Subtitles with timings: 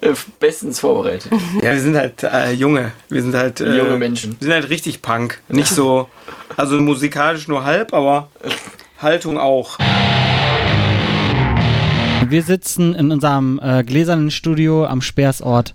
[0.00, 1.30] Äh, bestens vorbereitet.
[1.62, 2.92] Ja, wir sind halt äh, junge.
[3.08, 4.36] Wir sind halt äh, Junge Menschen.
[4.38, 5.40] Wir sind halt richtig Punk.
[5.48, 6.08] Nicht so,
[6.56, 8.28] also musikalisch nur halb, aber
[8.98, 9.78] Haltung auch.
[12.26, 15.74] Wir sitzen in unserem äh, gläsernen Studio am Speersort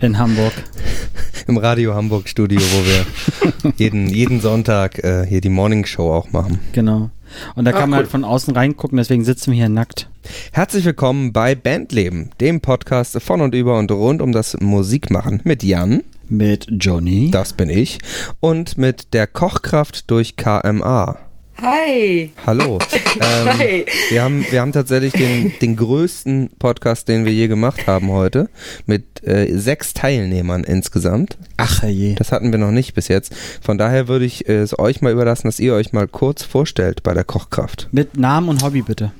[0.00, 0.52] in Hamburg.
[1.46, 6.32] Im Radio Hamburg Studio, wo wir jeden, jeden Sonntag äh, hier die Morning Show auch
[6.32, 6.58] machen.
[6.72, 7.10] Genau.
[7.54, 8.02] Und da Ah, kann man cool.
[8.04, 10.08] halt von außen reingucken, deswegen sitzen wir hier nackt.
[10.52, 15.62] Herzlich willkommen bei Bandleben, dem Podcast von und über und rund um das Musikmachen mit
[15.62, 17.30] Jan, Mit Johnny.
[17.30, 17.98] das bin ich,
[18.40, 21.18] und mit der Kochkraft durch KMA.
[21.60, 22.32] Hi.
[22.46, 22.78] Hallo.
[23.18, 23.86] Ähm, Hi.
[24.10, 28.50] wir, haben, wir haben tatsächlich den, den größten Podcast, den wir je gemacht haben heute,
[28.84, 31.38] mit äh, sechs Teilnehmern insgesamt.
[31.56, 32.14] Ach je.
[32.14, 33.34] Das hatten wir noch nicht bis jetzt.
[33.62, 37.02] Von daher würde ich äh, es euch mal überlassen, dass ihr euch mal kurz vorstellt
[37.02, 37.88] bei der Kochkraft.
[37.90, 39.12] Mit Namen und Hobby bitte.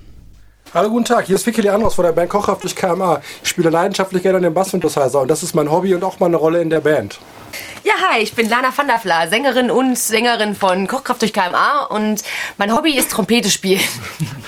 [0.76, 1.24] Hallo, guten Tag.
[1.24, 3.22] Hier ist Vicky Leandros von der Band Kochkraft durch KMA.
[3.42, 6.60] Ich spiele leidenschaftlich gerne den Bass-Synthesizer und das ist mein Hobby und auch meine Rolle
[6.60, 7.18] in der Band.
[7.82, 11.86] Ja, hi, ich bin Lana van der Vla, Sängerin und Sängerin von Kochkraft durch KMA
[11.86, 12.22] und
[12.58, 13.80] mein Hobby ist Trompete spielen.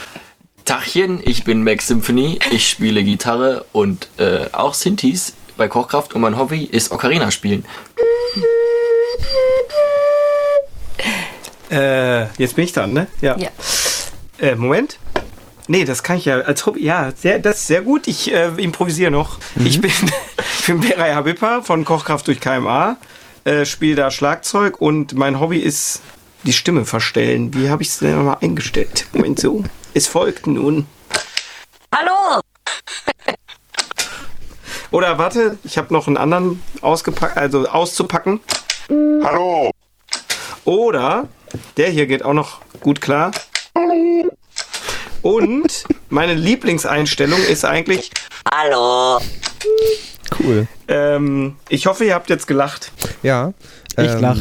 [0.66, 2.38] Tachchen, ich bin Max Symphony.
[2.50, 7.64] Ich spiele Gitarre und äh, auch Synthes bei Kochkraft und mein Hobby ist Ocarina spielen.
[11.70, 13.06] Äh, jetzt bin ich dran, ne?
[13.22, 13.34] Ja.
[13.38, 13.48] Ja.
[14.38, 14.98] Äh, Moment.
[15.70, 16.82] Nee, das kann ich ja als Hobby.
[16.82, 18.08] Ja, sehr, das ist sehr gut.
[18.08, 19.38] Ich äh, improvisiere noch.
[19.62, 19.90] Ich bin,
[20.60, 22.96] ich bin Beray Habippa von Kochkraft durch KMA.
[23.44, 26.00] Äh, spiele da Schlagzeug und mein Hobby ist
[26.44, 27.52] die Stimme verstellen.
[27.52, 29.06] Wie habe ich es denn mal eingestellt?
[29.12, 29.62] Moment so.
[29.92, 30.86] Es folgt nun.
[31.94, 32.40] Hallo!
[34.90, 38.40] Oder warte, ich habe noch einen anderen ausgepackt, also auszupacken.
[38.88, 39.70] Hallo,
[40.64, 41.28] Oder
[41.76, 43.32] der hier geht auch noch gut klar.
[45.28, 48.10] Und meine Lieblingseinstellung ist eigentlich,
[48.50, 49.20] Hallo!
[50.40, 50.66] Cool.
[50.88, 52.92] ähm, ich hoffe, ihr habt jetzt gelacht.
[53.22, 53.52] Ja.
[53.90, 54.38] Ich ähm, lach.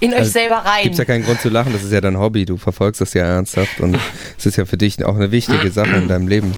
[0.00, 0.82] In euch selber rein.
[0.82, 3.24] Gibt's ja keinen Grund zu lachen, das ist ja dein Hobby, du verfolgst das ja
[3.24, 3.98] ernsthaft und
[4.36, 6.52] es ist ja für dich auch eine wichtige Sache in deinem Leben,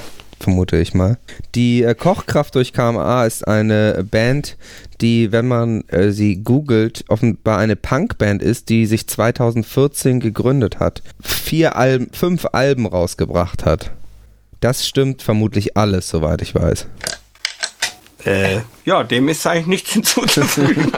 [0.44, 1.18] vermute ich mal.
[1.54, 4.56] Die äh, Kochkraft durch KMA ist eine Band,
[5.00, 11.02] die, wenn man äh, sie googelt, offenbar eine Punkband ist, die sich 2014 gegründet hat.
[11.20, 13.90] Vier Alben, fünf Alben rausgebracht hat.
[14.60, 16.86] Das stimmt vermutlich alles, soweit ich weiß.
[18.24, 20.92] Äh, ja, dem ist eigentlich nichts hinzuzufügen.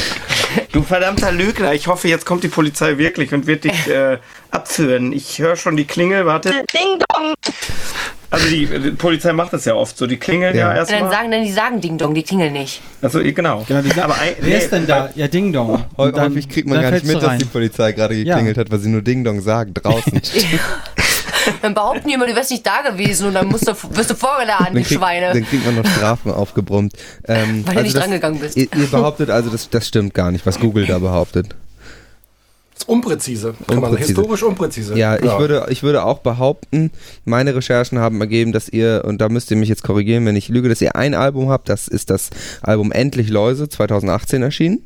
[0.72, 4.18] du verdammter Lügner, ich hoffe, jetzt kommt die Polizei wirklich und wird dich äh,
[4.50, 5.12] abführen.
[5.12, 6.50] Ich höre schon die Klingel, warte.
[6.50, 7.34] Ding Dong!
[8.30, 10.80] Also die, die Polizei macht das ja oft so, die Klingel ja, Ja.
[10.82, 11.10] Und dann erstmal.
[11.12, 12.82] sagen, dann die sagen Ding Dong, die klingeln nicht.
[13.00, 13.64] Also genau.
[13.66, 15.08] Genau, die sagen, Aber ein, Wer ist denn da?
[15.14, 15.84] Ja, Ding Dong.
[15.96, 17.44] Und dann- Häufig kriegt man gar nicht mit, dass die.
[17.46, 18.34] Polizei gerade Ja.
[18.34, 20.20] geklingelt hat, weil sie nur Ding Dong sagen draußen.
[21.62, 24.14] Dann behaupten die immer, du wärst nicht da gewesen und dann musst du, wirst du
[24.14, 25.32] vorgeladen, die Schweine.
[25.32, 26.92] dann kriegt man noch Strafen aufgebrummt.
[27.26, 28.54] Ähm, Weil du nicht rangegangen bist.
[28.56, 31.54] Ihr, ihr behauptet also, das, das stimmt gar nicht, was Google da behauptet.
[32.84, 33.54] Unpräzise.
[33.66, 34.14] Kann man Unpräzise.
[34.14, 34.96] historisch unpräzise.
[34.96, 36.90] Ja, ich, Würde, ich würde auch behaupten,
[37.24, 40.48] meine Recherchen haben ergeben, dass ihr, und da müsst ihr mich jetzt korrigieren, wenn ich
[40.48, 42.30] lüge, dass ihr ein Album habt, das ist das
[42.62, 44.82] Album Endlich Läuse, 2018 erschienen.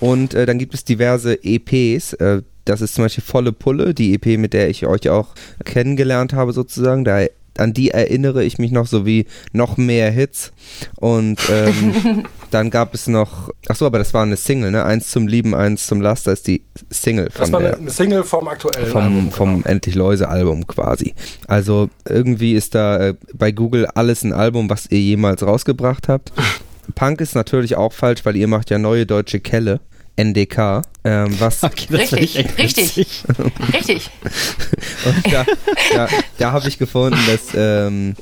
[0.00, 2.14] Und äh, dann gibt es diverse EPs.
[2.14, 5.28] Äh, das ist zum Beispiel Volle Pulle, die EP, mit der ich euch auch
[5.64, 7.04] kennengelernt habe sozusagen.
[7.04, 7.26] Da,
[7.58, 10.52] an die erinnere ich mich noch sowie noch mehr Hits.
[10.96, 14.84] Und ähm, dann gab es noch, ach so, aber das war eine Single, ne?
[14.84, 17.90] Eins zum Lieben, eins zum Laster ist die Single Das von war der eine, eine
[17.90, 19.30] Single vom aktuellen vom, Album.
[19.30, 21.14] vom Endlich Läuse Album quasi.
[21.46, 26.32] Also irgendwie ist da äh, bei Google alles ein Album, was ihr jemals rausgebracht habt.
[26.94, 29.80] Punk ist natürlich auch falsch, weil ihr macht ja neue deutsche Kelle.
[30.16, 33.24] NDK, ähm, was Okay, Richtig, richtig.
[33.72, 34.10] Richtig.
[35.04, 35.44] und da,
[35.92, 36.08] da,
[36.38, 38.14] da habe ich gefunden, dass ähm,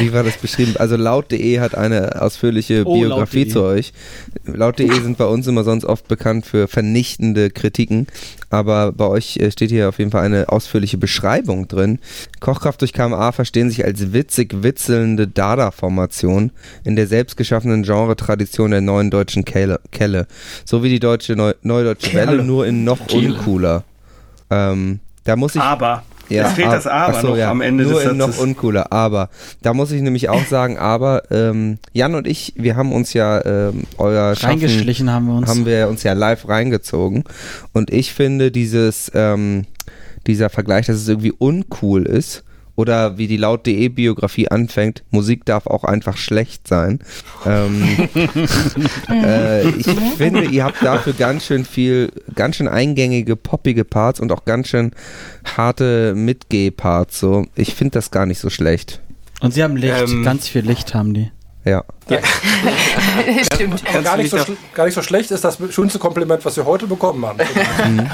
[0.00, 0.74] wie war das beschrieben?
[0.78, 3.52] Also laut.de hat eine ausführliche Oh, Biografie laut.de.
[3.52, 3.92] zu euch.
[4.46, 8.06] Laut.de sind bei uns immer sonst oft bekannt für vernichtende Kritiken,
[8.50, 11.98] aber bei euch äh, steht hier auf jeden Fall eine ausführliche Beschreibung drin.
[12.40, 16.50] Kochkraft durch KMA verstehen sich als witzig witzelnde Dada-Formation
[16.84, 20.26] in der selbstgeschaffenen Genre-Tradition der neuen deutschen Kelle, Kelle.
[20.64, 22.44] So wie die deutsche Neu Neudeutsche Welle, Kelle.
[22.44, 23.84] nur in noch uncooler.
[24.50, 26.02] Ähm, da muss ich Aber.
[26.28, 28.26] Ja, es fehlt ab- das Aber so, noch ja, am Ende Nur des in noch
[28.26, 28.42] Satzes.
[28.42, 28.92] uncooler.
[28.92, 29.30] Aber
[29.62, 33.44] da muss ich nämlich auch sagen, aber ähm, Jan und ich, wir haben uns ja
[33.44, 35.48] ähm, euer Schaffen, Reingeschlichen haben wir uns.
[35.48, 37.24] haben wir uns ja live reingezogen.
[37.72, 39.64] Und ich finde dieses, ähm,
[40.26, 42.44] dieser Vergleich, dass es irgendwie uncool ist,
[42.78, 47.00] oder wie die laut.de Biografie anfängt, Musik darf auch einfach schlecht sein.
[47.44, 48.08] Ähm,
[49.10, 54.30] äh, ich finde, ihr habt dafür ganz schön viel, ganz schön eingängige, poppige Parts und
[54.30, 54.92] auch ganz schön
[55.56, 57.18] harte Mitgeh-Parts.
[57.18, 57.46] So.
[57.56, 59.00] Ich finde das gar nicht so schlecht.
[59.40, 61.32] Und sie haben Licht, Ähm, ganz viel Licht haben die.
[61.64, 61.82] Ja.
[63.52, 63.82] Stimmt.
[63.92, 64.38] Und gar nicht, so,
[64.72, 67.40] gar nicht so schlecht ist das schönste Kompliment, was wir heute bekommen haben.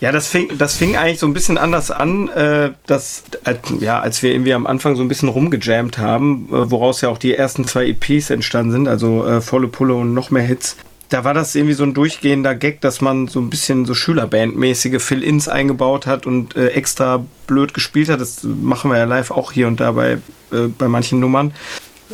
[0.00, 4.00] Ja, das fing, das fing eigentlich so ein bisschen anders an, äh, dass, äh, ja,
[4.00, 7.34] als wir irgendwie am Anfang so ein bisschen rumgejammt haben, äh, woraus ja auch die
[7.34, 10.76] ersten zwei EPs entstanden sind, also äh, Volle Pulle und noch mehr Hits.
[11.08, 15.00] Da war das irgendwie so ein durchgehender Gag, dass man so ein bisschen so Schülerbandmäßige
[15.00, 18.20] Fill-Ins eingebaut hat und äh, extra blöd gespielt hat.
[18.20, 20.18] Das machen wir ja live auch hier und da bei,
[20.52, 21.54] äh, bei manchen Nummern.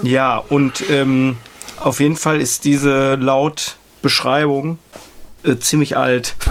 [0.02, 1.36] Ja, und ähm,
[1.80, 4.78] auf jeden Fall ist diese Lautbeschreibung
[5.44, 6.34] äh, ziemlich alt.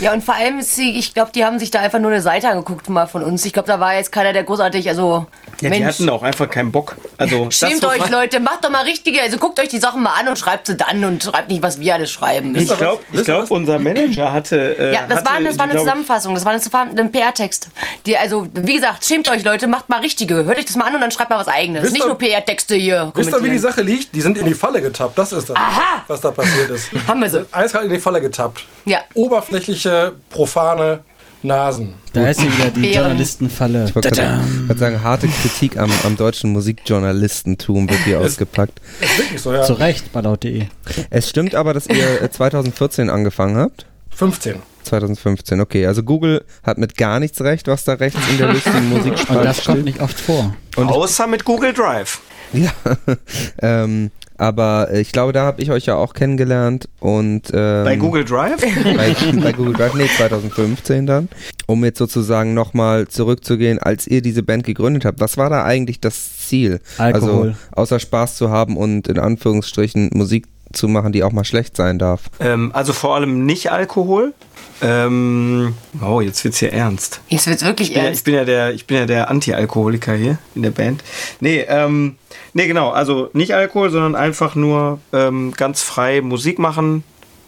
[0.00, 2.20] Ja, und vor allem, ist sie, ich glaube, die haben sich da einfach nur eine
[2.20, 3.44] Seite angeguckt mal von uns.
[3.44, 5.26] Ich glaube, da war jetzt keiner, der großartig, also
[5.60, 6.96] Ja, die hatten auch einfach keinen Bock.
[7.16, 10.12] Also, Schämt euch, man- Leute, macht doch mal richtige, also guckt euch die Sachen mal
[10.18, 12.54] an und schreibt sie dann und schreibt nicht, was wir alles schreiben.
[12.56, 14.76] Ich glaube, glaub, unser Manager hatte.
[14.78, 17.68] Äh, ja, das hatte, war, das war eine glaub- Zusammenfassung, das war eine ein PR-Text.
[18.06, 20.44] Die, also, wie gesagt, schämt euch, Leute, macht mal richtige.
[20.44, 21.82] Hört euch das mal an und dann schreibt mal was eigenes.
[21.82, 23.12] Wisst Nicht nur PR-Texte hier.
[23.14, 23.58] Wisst ihr, wie die.
[23.58, 24.14] Sache liegt?
[24.14, 25.18] Die sind in die Falle getappt.
[25.18, 26.04] Das ist das, Aha!
[26.06, 26.88] was da passiert ist.
[27.08, 27.44] Haben wir sie.
[27.50, 28.64] Eiskalt in die Falle getappt.
[28.84, 29.00] Ja.
[29.14, 31.00] Oberflächliche, profane
[31.42, 31.94] Nasen.
[32.12, 32.94] Da ist hier wieder die Bären.
[32.94, 33.84] Journalistenfalle.
[33.86, 38.80] Ich wollte gerade sagen, harte Kritik am, am deutschen Musikjournalistentum wird hier ausgepackt.
[39.00, 39.62] Ist wirklich so, ja.
[39.62, 40.64] Zu Recht bei laut.de.
[41.10, 43.86] Es stimmt aber, dass ihr äh, 2014 angefangen habt.
[44.10, 44.56] 15.
[44.82, 45.86] 2015, okay.
[45.86, 49.44] Also Google hat mit gar nichts recht, was da rechts in der lustigen Und Musikspalte
[49.44, 49.84] das kommt steht.
[49.84, 50.54] nicht oft vor.
[50.76, 52.20] Außer mit Google Drive.
[52.52, 52.72] Ja,
[53.62, 57.96] ähm, aber äh, ich glaube, da habe ich euch ja auch kennengelernt und ähm, Bei
[57.96, 58.60] Google Drive?
[58.84, 61.28] bei, bei Google Drive, nee, 2015 dann.
[61.66, 66.00] Um jetzt sozusagen nochmal zurückzugehen, als ihr diese Band gegründet habt, was war da eigentlich
[66.00, 66.80] das Ziel?
[66.96, 67.48] Alkohol.
[67.48, 71.76] Also außer Spaß zu haben und in Anführungsstrichen Musik zu machen, die auch mal schlecht
[71.76, 72.22] sein darf.
[72.40, 74.34] ähm, also vor allem nicht Alkohol.
[74.80, 77.20] Ähm, oh, jetzt wird's hier ernst.
[77.28, 78.24] Jetzt wird's wirklich Ich bin, ja, ich ernst.
[78.24, 81.02] bin ja der, ich bin ja der Anti-Alkoholiker hier in der Band.
[81.40, 82.16] Nee, ähm,
[82.52, 82.90] nee, genau.
[82.90, 87.02] Also nicht Alkohol, sondern einfach nur ähm, ganz frei Musik machen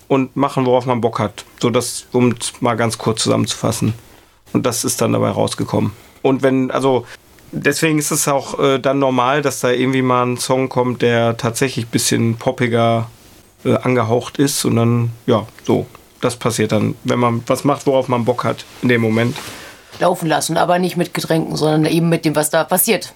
[0.08, 1.44] und machen, worauf man Bock hat.
[1.60, 3.94] So das, um es mal ganz kurz zusammenzufassen.
[4.52, 5.92] Und das ist dann dabei rausgekommen.
[6.22, 7.06] Und wenn, also
[7.52, 11.36] deswegen ist es auch äh, dann normal, dass da irgendwie mal ein Song kommt, der
[11.36, 13.08] tatsächlich ein bisschen poppiger
[13.64, 14.64] äh, angehaucht ist.
[14.64, 15.86] Und dann, ja, so.
[16.20, 19.36] Das passiert dann, wenn man was macht, worauf man Bock hat in dem Moment.
[20.00, 23.12] Laufen lassen, aber nicht mit Getränken, sondern eben mit dem, was da passiert.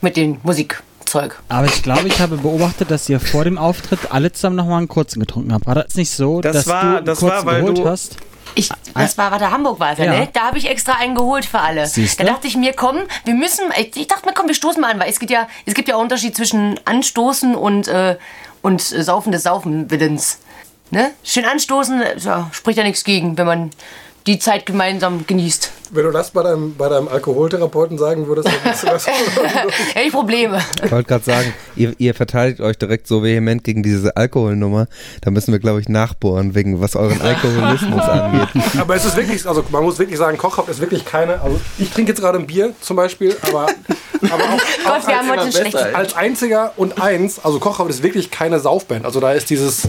[0.00, 1.40] Mit dem Musikzeug.
[1.48, 4.88] Aber ich glaube, ich habe beobachtet, dass ihr vor dem Auftritt alle zusammen nochmal einen
[4.88, 5.66] kurzen getrunken habt.
[5.66, 7.88] War das nicht so, Das dass war- du einen das kurzen war, weil geholt du-
[7.88, 8.16] hast?
[8.56, 10.28] Ich, das war, war der Hamburg war es ja, ne?
[10.32, 11.88] Da habe ich extra einen geholt für alle.
[11.88, 12.22] Siehste?
[12.24, 14.92] Da dachte ich mir, komm, wir müssen, ich, ich dachte mir, komm, wir stoßen mal
[14.92, 18.16] an, weil es gibt ja, es gibt ja Unterschied zwischen Anstoßen und, äh,
[18.62, 20.38] und äh, Saufen des Saufenwillens.
[20.90, 21.12] Ne?
[21.24, 23.70] Schön anstoßen, ja, spricht ja nichts gegen, wenn man
[24.26, 25.70] die Zeit gemeinsam genießt.
[25.90, 29.06] Wenn du das bei deinem, bei deinem Alkoholtherapeuten sagen würdest, dann würdest du das.
[29.06, 30.62] Hätte ich Probleme.
[30.82, 34.86] Ich wollte gerade sagen, ihr, ihr verteidigt euch direkt so vehement gegen diese Alkoholnummer.
[35.20, 38.48] Da müssen wir, glaube ich, nachbohren, wegen was euren Alkoholismus angeht.
[38.78, 41.42] aber es ist wirklich, also man muss wirklich sagen, Kochhaft ist wirklich keine.
[41.42, 43.66] Also ich trinke jetzt gerade ein Bier zum Beispiel, aber,
[44.22, 45.82] aber auch, Gott, auch wir haben heute ein besser, schlechtes.
[45.82, 45.94] ey.
[45.94, 49.04] als einziger und eins, also Kochhaft ist wirklich keine Saufband.
[49.04, 49.88] Also da ist dieses,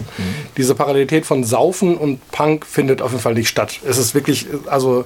[0.56, 3.80] diese Parallelität von Saufen und Punk findet auf jeden Fall nicht statt.
[3.86, 5.04] Es ist wirklich, also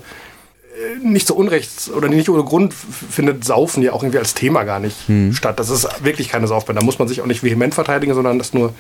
[0.75, 4.65] äh, nicht so unrechts oder nicht ohne Grund findet Saufen ja auch irgendwie als Thema
[4.65, 4.97] gar nicht
[5.33, 5.59] statt.
[5.59, 6.81] Das ist wirklich keine Saufband.
[6.81, 8.73] Da muss man sich auch nicht vehement verteidigen, sondern das nur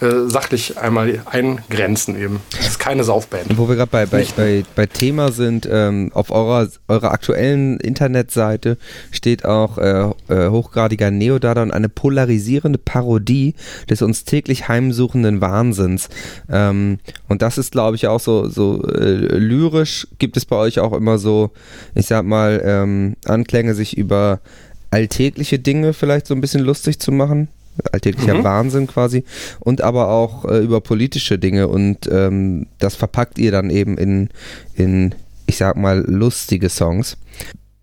[0.00, 2.40] äh, sachlich einmal eingrenzen eben.
[2.56, 3.56] Das ist keine Saufband.
[3.56, 8.76] Wo wir gerade bei, bei, bei, bei Thema sind, ähm, auf eurer, eurer aktuellen Internetseite
[9.12, 13.54] steht auch äh, äh, hochgradiger Neodada und eine polarisierende Parodie
[13.88, 16.08] des uns täglich heimsuchenden Wahnsinns.
[16.50, 16.98] Ähm,
[17.28, 20.92] und das ist, glaube ich, auch so, so äh, lyrisch gibt es bei euch auch
[20.92, 21.52] immer so,
[21.94, 24.40] ich sag mal, ähm, Anklänge, sich über
[24.90, 27.48] alltägliche Dinge vielleicht so ein bisschen lustig zu machen.
[27.92, 29.24] Alltäglicher Wahnsinn quasi.
[29.60, 31.68] Und aber auch äh, über politische Dinge.
[31.68, 34.28] Und ähm, das verpackt ihr dann eben in,
[34.74, 35.14] in,
[35.46, 37.16] ich sag mal, lustige Songs.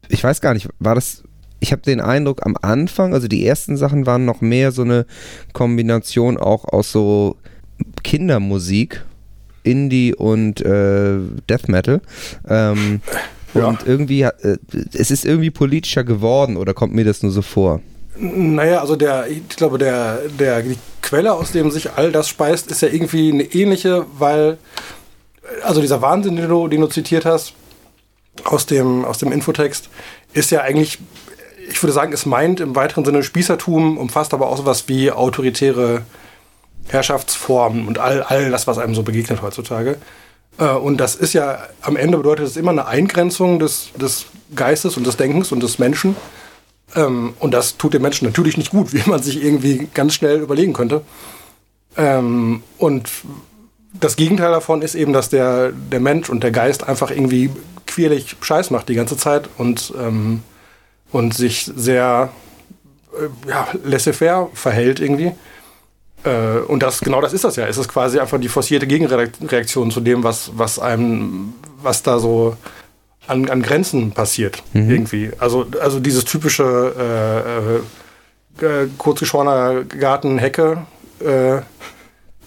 [0.10, 1.24] Ich weiß gar nicht, war das.
[1.60, 5.06] Ich habe den Eindruck, am Anfang, also die ersten Sachen waren noch mehr so eine
[5.54, 7.38] Kombination auch aus so
[8.04, 9.04] Kindermusik,
[9.62, 12.02] Indie und äh, Death Metal.
[12.48, 13.02] Ähm,
[13.54, 13.68] Ja.
[13.68, 14.58] Und irgendwie, äh,
[14.94, 17.82] es ist irgendwie politischer geworden oder kommt mir das nur so vor?
[18.18, 22.70] Naja, also der, ich glaube, der, der, die Quelle, aus dem sich all das speist,
[22.70, 24.58] ist ja irgendwie eine ähnliche, weil,
[25.64, 27.54] also dieser Wahnsinn, den du, den du zitiert hast,
[28.44, 29.90] aus dem, aus dem Infotext,
[30.34, 31.00] ist ja eigentlich,
[31.70, 36.02] ich würde sagen, es meint im weiteren Sinne Spießertum, umfasst aber auch sowas wie autoritäre
[36.88, 39.98] Herrschaftsformen und all, all das, was einem so begegnet heutzutage.
[40.58, 44.26] Äh, Und das ist ja, am Ende bedeutet es immer eine Eingrenzung des, des
[44.56, 46.16] Geistes und des Denkens und des Menschen.
[46.96, 50.40] Ähm, und das tut den Menschen natürlich nicht gut, wie man sich irgendwie ganz schnell
[50.40, 51.02] überlegen könnte.
[51.98, 53.10] Ähm, und
[53.94, 57.50] das Gegenteil davon ist eben, dass der, der Mensch und der Geist einfach irgendwie
[57.88, 60.44] quirlig Scheiß macht die ganze Zeit und, ähm,
[61.12, 62.30] und sich sehr
[63.14, 65.34] äh, ja, laissez-faire verhält irgendwie.
[66.24, 67.68] Äh, und das, genau das ist das ja.
[67.68, 72.56] Es ist quasi einfach die forcierte Gegenreaktion zu dem, was, was einem, was da so
[73.28, 75.32] an, an Grenzen passiert, irgendwie.
[75.38, 77.82] Also, also dieses typische
[78.60, 80.86] äh, äh, äh, kurzgeschorener Garten, Hecke,
[81.20, 81.62] äh,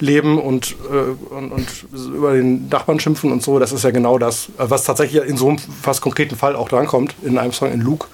[0.00, 4.18] leben und, äh, und, und über den Nachbarn schimpfen und so, das ist ja genau
[4.18, 7.80] das, was tatsächlich in so einem fast konkreten Fall auch drankommt, in einem Song in
[7.80, 8.08] Luke.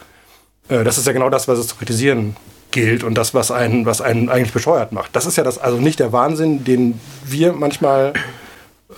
[0.69, 2.37] Äh, das ist ja genau das, was es zu kritisieren
[2.71, 5.17] gilt und das, was einen, was einen eigentlich bescheuert macht.
[5.17, 8.12] Das ist ja das, also nicht der Wahnsinn, den wir manchmal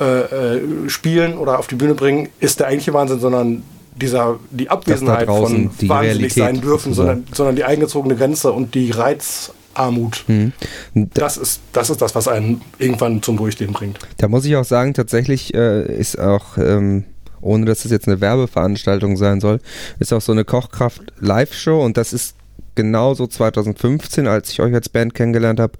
[0.00, 3.62] äh, äh, spielen oder auf die Bühne bringen, ist der eigentliche Wahnsinn, sondern
[3.94, 8.74] dieser, die Abwesenheit von die wahnsinnig Realität sein dürfen, sondern, sondern die eingezogene Grenze und
[8.74, 10.24] die Reizarmut.
[10.28, 10.52] Mhm.
[10.94, 13.98] Das ist, das ist das, was einen irgendwann zum Durchdrehen bringt.
[14.16, 17.04] Da muss ich auch sagen, tatsächlich äh, ist auch, ähm,
[17.40, 19.60] ohne dass das jetzt eine Werbeveranstaltung sein soll,
[19.98, 22.36] ist auch so eine Kochkraft-Live-Show und das ist
[22.74, 25.74] genauso 2015, als ich euch als Band kennengelernt habe,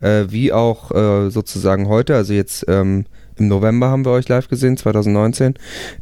[0.00, 3.04] äh, wie auch äh, sozusagen heute, also jetzt ähm,
[3.38, 5.54] im November haben wir euch live gesehen, 2019,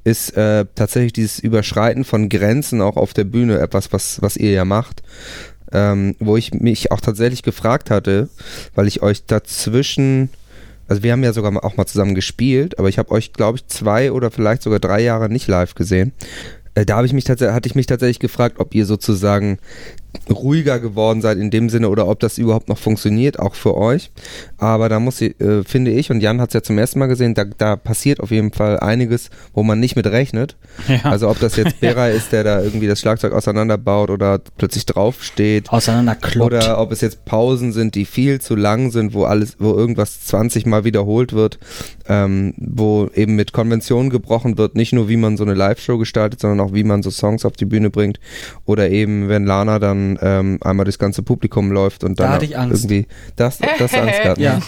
[0.05, 4.53] ist äh, tatsächlich dieses Überschreiten von Grenzen auch auf der Bühne etwas, was, was ihr
[4.53, 5.03] ja macht.
[5.73, 8.29] Ähm, wo ich mich auch tatsächlich gefragt hatte,
[8.77, 10.31] weil ich euch dazwischen,
[10.87, 13.67] also wir haben ja sogar auch mal zusammen gespielt, aber ich habe euch, glaube ich,
[13.67, 16.13] zwei oder vielleicht sogar drei Jahre nicht live gesehen.
[16.77, 19.59] Äh, Da ich mich hatte ich mich tatsächlich gefragt, ob ihr sozusagen
[20.31, 24.11] ruhiger geworden seid in dem Sinne oder ob das überhaupt noch funktioniert, auch für euch.
[24.59, 27.07] Aber da muss ich, äh, finde ich, und Jan hat es ja zum ersten Mal
[27.07, 30.57] gesehen, da, da passiert auf jeden Fall einiges, wo man nicht mit rechnet.
[30.89, 31.11] Ja.
[31.11, 35.71] Also ob das jetzt Bera ist, der da irgendwie das Schlagzeug auseinanderbaut oder plötzlich draufsteht.
[35.71, 36.47] Auseinanderkloppt.
[36.47, 40.25] Oder ob es jetzt Pausen sind, die viel zu lang sind, wo alles, wo irgendwas
[40.25, 41.59] 20 Mal wiederholt wird,
[42.09, 46.41] ähm, wo eben mit Konventionen gebrochen wird, nicht nur wie man so eine Live-Show gestaltet,
[46.41, 48.21] sondern auch wie man so Songs auf die Bühne bringt.
[48.65, 52.45] Oder eben, wenn Lana dann ähm, einmal durchs ganze Publikum läuft und Da dann hatte
[52.45, 52.85] ich Angst.
[52.85, 54.39] irgendwie das, das Angst gehabt.
[54.39, 54.61] Ja.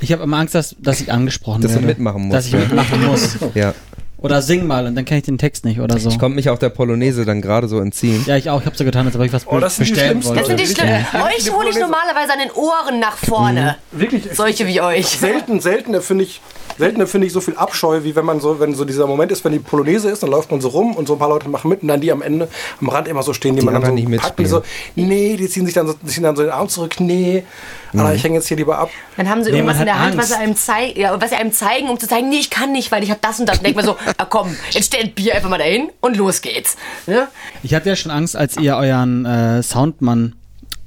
[0.00, 1.88] Ich habe immer Angst, dass, dass ich angesprochen Dass du werde.
[1.88, 2.58] mitmachen musst, Dass ich ja.
[2.60, 3.38] mitmachen muss.
[3.54, 3.74] Ja.
[4.18, 6.08] Oder sing mal und dann kenne ich den Text nicht oder so.
[6.08, 8.24] Ich konnte mich auch der Polonaise dann gerade so entziehen.
[8.26, 8.58] Ja, ich auch.
[8.60, 10.28] Ich habe so getan, als ob ich was Oh, das bestellen schlimmsten.
[10.30, 10.40] wollte.
[10.40, 10.88] Das sind die schlimm.
[11.26, 13.76] Euch hole ich normalerweise an den Ohren nach vorne.
[13.92, 15.08] Wirklich Solche wie euch.
[15.08, 16.40] selten, selten finde ich,
[16.78, 19.44] selten finde ich so viel Abscheu, wie wenn man so, wenn so dieser Moment ist,
[19.44, 21.68] wenn die Polonaise ist, dann läuft man so rum und so ein paar Leute machen
[21.68, 22.48] mit und dann die am Ende
[22.80, 24.62] am Rand immer so stehen, die, Die man dann so nicht packt und die so,
[24.94, 27.44] nee, die ziehen sich dann so, die ziehen dann so den Arm zurück, nee,
[27.92, 28.90] aber ich hänge jetzt hier lieber ab.
[29.16, 30.54] Dann haben sie Nee, irgendwas in der Hand, was sie, einem
[30.96, 33.20] ja, was sie einem zeigen, um zu zeigen, nee, ich kann nicht, weil ich habe
[33.22, 33.58] das und das.
[33.58, 36.76] Und denkt man so, ah, komm, jetzt stellt Bier einfach mal dahin und los geht's.
[37.06, 37.28] Ne?
[37.62, 40.34] Ich hatte ja schon Angst, als ihr euren äh, Soundmann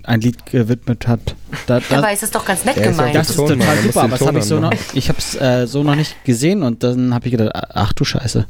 [0.07, 1.35] ein Lied gewidmet habt.
[1.67, 3.15] Da, da, Dabei ist es doch ganz nett ist gemeint.
[3.15, 5.67] das ist total muss super, aber das habe ich so noch, ich habe es äh,
[5.67, 8.47] so noch nicht gesehen und dann habe ich gedacht, ach du Scheiße.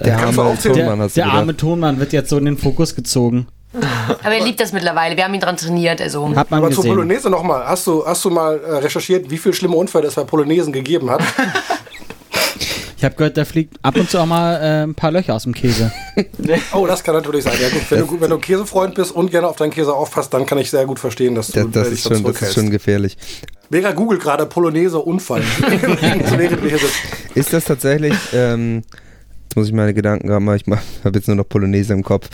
[0.00, 0.76] Der Kannst du arme aufzählen?
[0.76, 3.46] Tonmann Der, der arme Tonmann wird jetzt so in den Fokus gezogen.
[4.22, 5.16] Aber er liebt das mittlerweile.
[5.16, 6.00] Wir haben ihn dran trainiert.
[6.00, 6.34] Also.
[6.36, 6.94] Hat man Aber zur gesehen.
[6.94, 10.24] Polonaise nochmal, hast du, hast du mal äh, recherchiert, wie viele schlimme Unfälle es bei
[10.24, 11.22] Polonaisen gegeben hat?
[12.96, 15.42] Ich habe gehört, da fliegt ab und zu auch mal äh, ein paar Löcher aus
[15.44, 15.92] dem Käse.
[16.72, 17.54] oh, das kann natürlich sein.
[17.60, 20.46] Ja, gut, wenn, du, wenn du Käsefreund bist und gerne auf deinen Käse aufpasst, dann
[20.46, 22.22] kann ich sehr gut verstehen, dass du Das, das, äh, dich ist schon, das ist
[22.22, 22.54] zurückhältst.
[22.54, 23.16] schon gefährlich.
[23.70, 25.42] Vera googelt gerade Polonaise Unfall.
[27.34, 28.82] Ist das tatsächlich, ähm,
[29.54, 30.66] jetzt muss ich meine Gedanken gerade mal, ich
[31.04, 32.28] habe jetzt nur noch Polonaise im Kopf.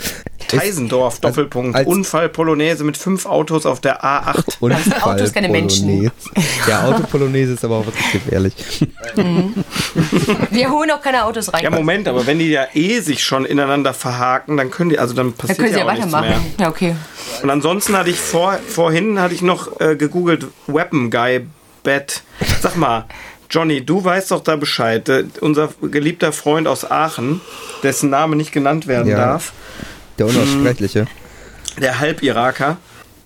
[0.47, 1.75] Teisendorf, Doppelpunkt.
[1.75, 4.57] als- Unfall Polonaise mit fünf Autos auf der A8.
[4.59, 5.85] Unfall Autos, keine Menschen.
[5.87, 6.11] Polonaise.
[6.67, 8.53] Ja, Autopolonaise ist aber auch wirklich gefährlich.
[10.49, 11.63] Wir holen auch keine Autos rein.
[11.63, 15.13] Ja, Moment, aber wenn die ja eh sich schon ineinander verhaken, dann können die, also
[15.13, 16.27] dann Dann passiert können sie ja weitermachen.
[16.29, 16.39] mehr.
[16.59, 16.95] Ja, okay.
[17.43, 21.45] Und ansonsten hatte ich vor, vorhin hatte ich noch äh, gegoogelt Weapon Guy
[21.83, 22.23] Bat.
[22.61, 23.05] Sag mal,
[23.51, 25.07] Johnny, du weißt doch da Bescheid.
[25.09, 27.41] Äh, unser geliebter Freund aus Aachen,
[27.83, 29.17] dessen Name nicht genannt werden Ja.
[29.17, 29.53] darf,
[30.17, 31.05] Der Unaussprechliche.
[31.79, 32.77] der Halb-Iraker,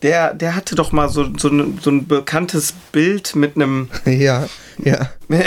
[0.01, 3.87] der, der hatte doch mal so, so, ein, so ein bekanntes Bild mit einem.
[4.05, 4.45] Ja,
[4.83, 5.09] ja.
[5.29, 5.45] der,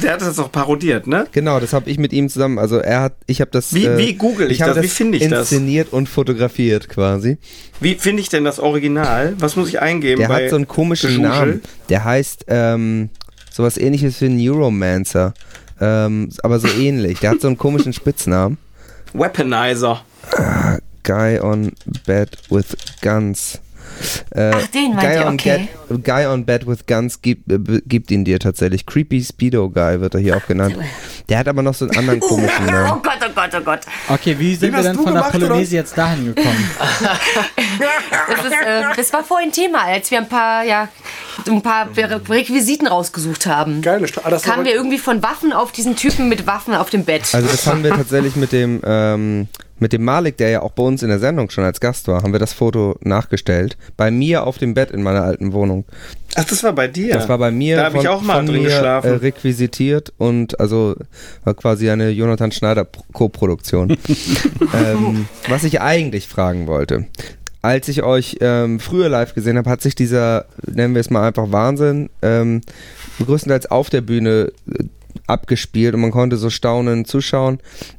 [0.00, 1.26] der hat das doch parodiert, ne?
[1.32, 2.58] Genau, das habe ich mit ihm zusammen.
[2.58, 3.74] Also er hat, ich habe das.
[3.74, 4.84] Wie- wie google ich habe das?
[4.84, 5.50] Wie finde ich das?
[5.50, 7.38] Inszeniert und fotografiert quasi.
[7.80, 9.34] Wie finde ich denn das Original?
[9.38, 10.18] Was muss ich eingeben?
[10.20, 11.28] Der hat so einen komischen Geschuschel?
[11.46, 11.62] Namen.
[11.88, 13.08] Der heißt ähm,
[13.50, 15.34] sowas ähnliches wie Neuromancer.
[15.80, 17.20] Ähm, aber so ähnlich.
[17.20, 18.58] Der hat so einen komischen Spitznamen.
[19.12, 20.02] Weaponizer.
[21.02, 21.72] Guy on
[22.06, 23.58] bed with guns.
[24.30, 25.68] Äh, Ach, den meint Guy ihr, on, okay.
[25.88, 28.86] Get, Guy on Bed with Guns gibt, äh, gibt ihn dir tatsächlich.
[28.86, 30.76] Creepy Speedo Guy wird er hier auch genannt.
[31.28, 33.02] Der hat aber noch so einen anderen komischen Oh Namen.
[33.02, 33.80] Gott, oh Gott, oh Gott.
[34.08, 36.70] Okay, wie sind wir hast denn von der Polonaise jetzt dahin gekommen?
[38.28, 40.88] Das, ist, äh, das war vorhin Thema, als wir ein paar, ja,
[41.46, 43.82] ein paar Re- Requisiten rausgesucht haben.
[43.82, 47.04] Geile Sta- ah, Kamen wir irgendwie von Waffen auf diesen Typen mit Waffen auf dem
[47.04, 47.22] Bett.
[47.32, 49.48] Also das haben wir tatsächlich mit dem ähm,
[49.80, 52.22] mit dem Malik, der ja auch bei uns in der Sendung schon als Gast war,
[52.22, 53.76] haben wir das Foto nachgestellt.
[53.96, 55.84] Bei mir auf dem Bett in meiner alten Wohnung.
[56.36, 57.14] Ach, das war bei dir.
[57.14, 59.08] Das war bei mir Da habe ich auch mal drin mir, geschlafen.
[59.08, 60.94] Äh, requisitiert und also
[61.44, 63.96] war quasi eine Jonathan Schneider Pro- Co-Produktion.
[64.74, 67.06] ähm, was ich eigentlich fragen wollte.
[67.62, 71.26] Als ich euch ähm, früher live gesehen habe, hat sich dieser, nennen wir es mal
[71.26, 72.62] einfach Wahnsinn, ähm,
[73.22, 74.84] größtenteils auf der Bühne äh,
[75.30, 77.58] abgespielt und man konnte so staunend zuschauen.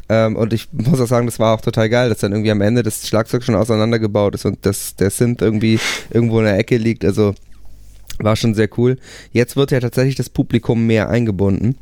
[0.10, 2.62] Ähm, und ich muss auch sagen, das war auch total geil, dass dann irgendwie am
[2.62, 6.78] Ende das Schlagzeug schon auseinandergebaut ist und das, der Synth irgendwie irgendwo in der Ecke
[6.78, 7.06] liegt.
[7.06, 7.34] Also
[8.20, 8.98] war schon sehr cool.
[9.32, 11.78] Jetzt wird ja tatsächlich das Publikum mehr eingebunden.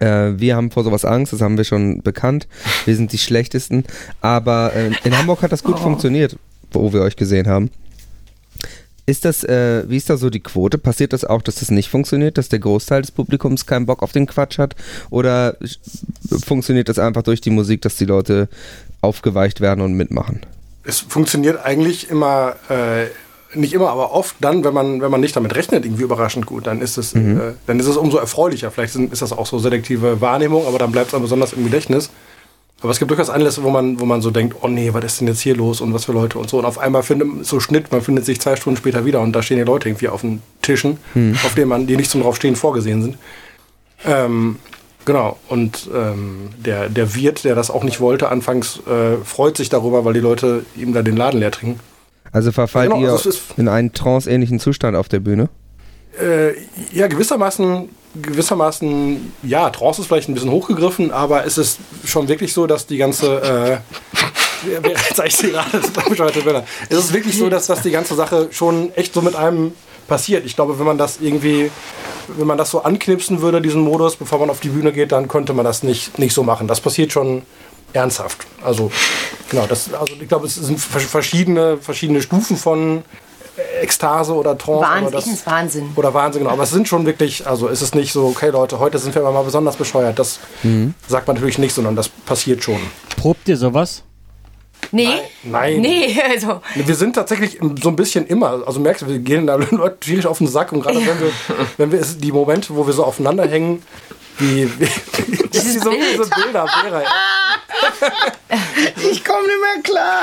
[0.00, 2.46] Äh, wir haben vor sowas Angst, das haben wir schon bekannt.
[2.84, 3.84] Wir sind die schlechtesten.
[4.20, 6.36] Aber äh, in Hamburg hat das gut funktioniert,
[6.70, 7.70] wo wir euch gesehen haben.
[9.08, 10.78] Ist das, äh, wie ist da so die Quote?
[10.78, 14.10] Passiert das auch, dass das nicht funktioniert, dass der Großteil des Publikums keinen Bock auf
[14.10, 14.74] den Quatsch hat?
[15.10, 15.56] Oder
[16.44, 18.48] funktioniert das einfach durch die Musik, dass die Leute
[19.02, 20.40] aufgeweicht werden und mitmachen?
[20.82, 23.06] Es funktioniert eigentlich immer, äh,
[23.56, 26.66] nicht immer, aber oft dann, wenn man, wenn man nicht damit rechnet, irgendwie überraschend gut,
[26.66, 28.72] dann ist es, äh, dann ist es umso erfreulicher.
[28.72, 32.10] Vielleicht sind, ist das auch so selektive Wahrnehmung, aber dann bleibt es besonders im Gedächtnis.
[32.82, 35.20] Aber es gibt durchaus Anlässe, wo man, wo man so denkt, oh nee, was ist
[35.20, 36.58] denn jetzt hier los und was für Leute und so.
[36.58, 39.42] Und auf einmal findet so Schnitt, man findet sich zwei Stunden später wieder und da
[39.42, 40.98] stehen die Leute irgendwie auf den Tischen,
[41.44, 43.18] auf denen man, die nicht zum draufstehen vorgesehen sind.
[44.04, 44.56] Ähm,
[45.06, 45.38] genau.
[45.48, 50.04] Und ähm, der, der Wirt, der das auch nicht wollte, anfangs äh, freut sich darüber,
[50.04, 51.80] weil die Leute ihm da den Laden leer trinken.
[52.30, 55.48] Also verfallt Genau, ihr also in einen tranceähnlichen Zustand auf der Bühne?
[56.20, 56.52] Äh,
[56.92, 57.88] ja, gewissermaßen,
[58.22, 62.86] gewissermaßen, ja, Trance ist vielleicht ein bisschen hochgegriffen, aber es ist schon wirklich so, dass
[62.86, 63.82] die ganze,
[64.64, 66.64] äh, jetzt ich dir gerade, das.
[66.88, 69.72] Es ist wirklich so, dass, dass die ganze Sache schon echt so mit einem
[70.08, 70.44] passiert.
[70.46, 71.70] Ich glaube, wenn man das irgendwie,
[72.28, 75.28] wenn man das so anknipsen würde, diesen Modus, bevor man auf die Bühne geht, dann
[75.28, 76.68] könnte man das nicht, nicht so machen.
[76.68, 77.42] Das passiert schon
[77.92, 78.38] ernsthaft.
[78.64, 78.90] Also,
[79.50, 83.02] genau, das, also ich glaube, es sind vers- verschiedene, verschiedene Stufen von
[83.80, 84.86] Ekstase oder Trance.
[84.86, 85.92] Wahnsinn, das- ich find's Wahnsinn.
[85.96, 86.52] oder Wahnsinn, genau.
[86.52, 89.22] Aber es sind schon wirklich, also es ist nicht so, okay Leute, heute sind wir
[89.22, 90.18] aber mal besonders bescheuert.
[90.18, 90.38] Das
[91.08, 92.80] sagt man natürlich nicht, sondern das passiert schon.
[93.20, 94.02] Probt ihr sowas?
[94.92, 95.08] Nee?
[95.42, 95.80] Nein.
[95.80, 96.60] Nee, also.
[96.74, 100.26] Wir sind tatsächlich so ein bisschen immer, also merkst du, wir gehen da Leuten tierisch
[100.26, 101.32] auf den Sack und gerade wenn wir,
[101.78, 103.82] wenn wir es- die Momente, wo wir so aufeinander hängen,
[104.38, 104.88] wie, wie,
[105.52, 106.02] Dieses so Bild.
[106.12, 107.02] diese Bilder, Vera,
[109.10, 110.22] Ich komme nicht mehr klar.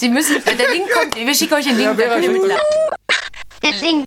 [0.00, 1.96] Die müssen, der Link kommt, wir schicken euch den Link.
[1.96, 4.06] Könnt ihr schick- mitlaufen.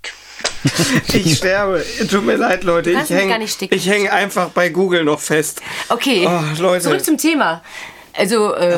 [1.13, 1.85] Ich sterbe.
[2.09, 2.91] Tut mir leid, Leute.
[2.91, 3.45] Ich hänge
[3.85, 5.61] häng einfach bei Google noch fest.
[5.89, 6.83] Okay, Oh, Leute.
[6.83, 7.63] zurück zum Thema.
[8.17, 8.77] Also, äh,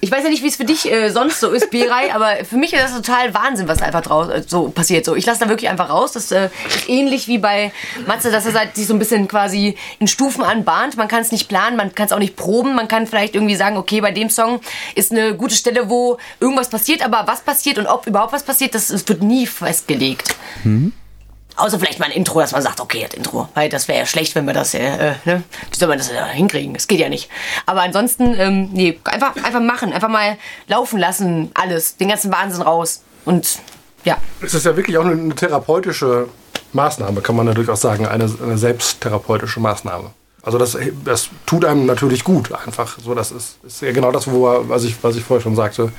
[0.00, 2.56] ich weiß ja nicht, wie es für dich äh, sonst so ist, Berei, aber für
[2.56, 5.04] mich ist das total Wahnsinn, was einfach draus äh, so passiert.
[5.04, 6.12] So, ich lasse da wirklich einfach raus.
[6.12, 7.72] Das äh, ist ähnlich wie bei
[8.06, 10.96] Matze, dass er halt sich so ein bisschen quasi in Stufen anbahnt.
[10.96, 12.74] Man kann es nicht planen, man kann es auch nicht proben.
[12.74, 14.60] Man kann vielleicht irgendwie sagen, okay, bei dem Song
[14.94, 18.74] ist eine gute Stelle, wo irgendwas passiert, aber was passiert und ob überhaupt was passiert,
[18.74, 20.34] das, das wird nie festgelegt.
[21.58, 23.48] Außer vielleicht mal ein Intro, dass man sagt, okay, das Intro.
[23.54, 25.42] Weil das wäre ja schlecht, wenn wir das, äh, äh, ne?
[25.70, 26.72] Wie soll man das äh, hinkriegen?
[26.72, 27.28] Das geht ja nicht.
[27.66, 29.92] Aber ansonsten, ähm, nee, einfach, einfach machen.
[29.92, 31.96] Einfach mal laufen lassen, alles.
[31.96, 33.02] Den ganzen Wahnsinn raus.
[33.24, 33.58] Und
[34.04, 34.18] ja.
[34.40, 36.28] Es ist ja wirklich auch eine, therapeutische
[36.72, 40.10] Maßnahme, kann man ja durchaus sagen, eine, eine selbsttherapeutische Maßnahme.
[40.42, 42.98] Also das, das tut einem natürlich gut, einfach.
[42.98, 45.92] So, das ist, ist ja genau das, wo, was, ich, was ich vorher schon sagte,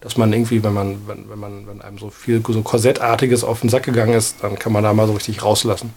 [0.00, 3.60] dass man irgendwie, wenn man, wenn, wenn man, wenn einem so viel so Korsettartiges auf
[3.60, 5.92] den Sack gegangen ist, dann kann man da mal so richtig rauslassen.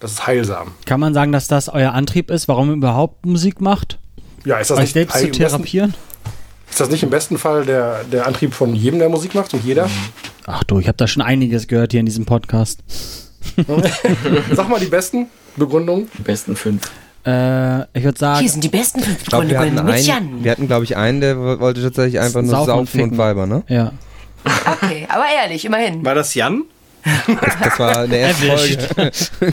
[0.00, 0.72] Das ist heilsam.
[0.86, 3.98] Kann man sagen, dass das euer Antrieb ist, warum ihr überhaupt Musik macht?
[4.44, 5.94] Ja, ist das, Euch nicht, selbst zu im besten, therapieren?
[6.70, 9.64] ist das nicht im besten Fall der, der Antrieb von jedem, der Musik macht und
[9.64, 9.90] jeder?
[10.46, 12.84] Ach du, ich habe da schon einiges gehört hier in diesem Podcast.
[14.54, 15.26] Sag mal die besten
[15.56, 16.08] Begründungen.
[16.16, 16.90] Die besten fünf.
[17.26, 20.04] Äh, ich würde sagen, Hier sind die besten fünf Ich glaube, wir hatten, mit einen,
[20.04, 20.44] Jan.
[20.44, 23.18] wir hatten, glaube ich, einen, der wo- wollte tatsächlich einfach nur Saufen saufen, und und
[23.18, 23.62] Weiber, ne?
[23.68, 23.92] ja.
[24.44, 26.04] Okay, aber ehrlich, immerhin.
[26.04, 26.62] War das Jan?
[27.62, 28.82] Das war in der ersten Erwischt.
[28.94, 29.52] Folge.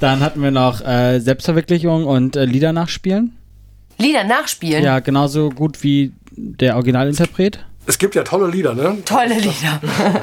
[0.00, 3.36] Dann hatten wir noch äh, Selbstverwirklichung und äh, Lieder nachspielen.
[3.98, 4.82] Lieder nachspielen.
[4.84, 7.58] Ja, genauso gut wie der Originalinterpret.
[7.86, 8.98] Es gibt ja tolle Lieder, ne?
[9.04, 9.80] Tolle Lieder.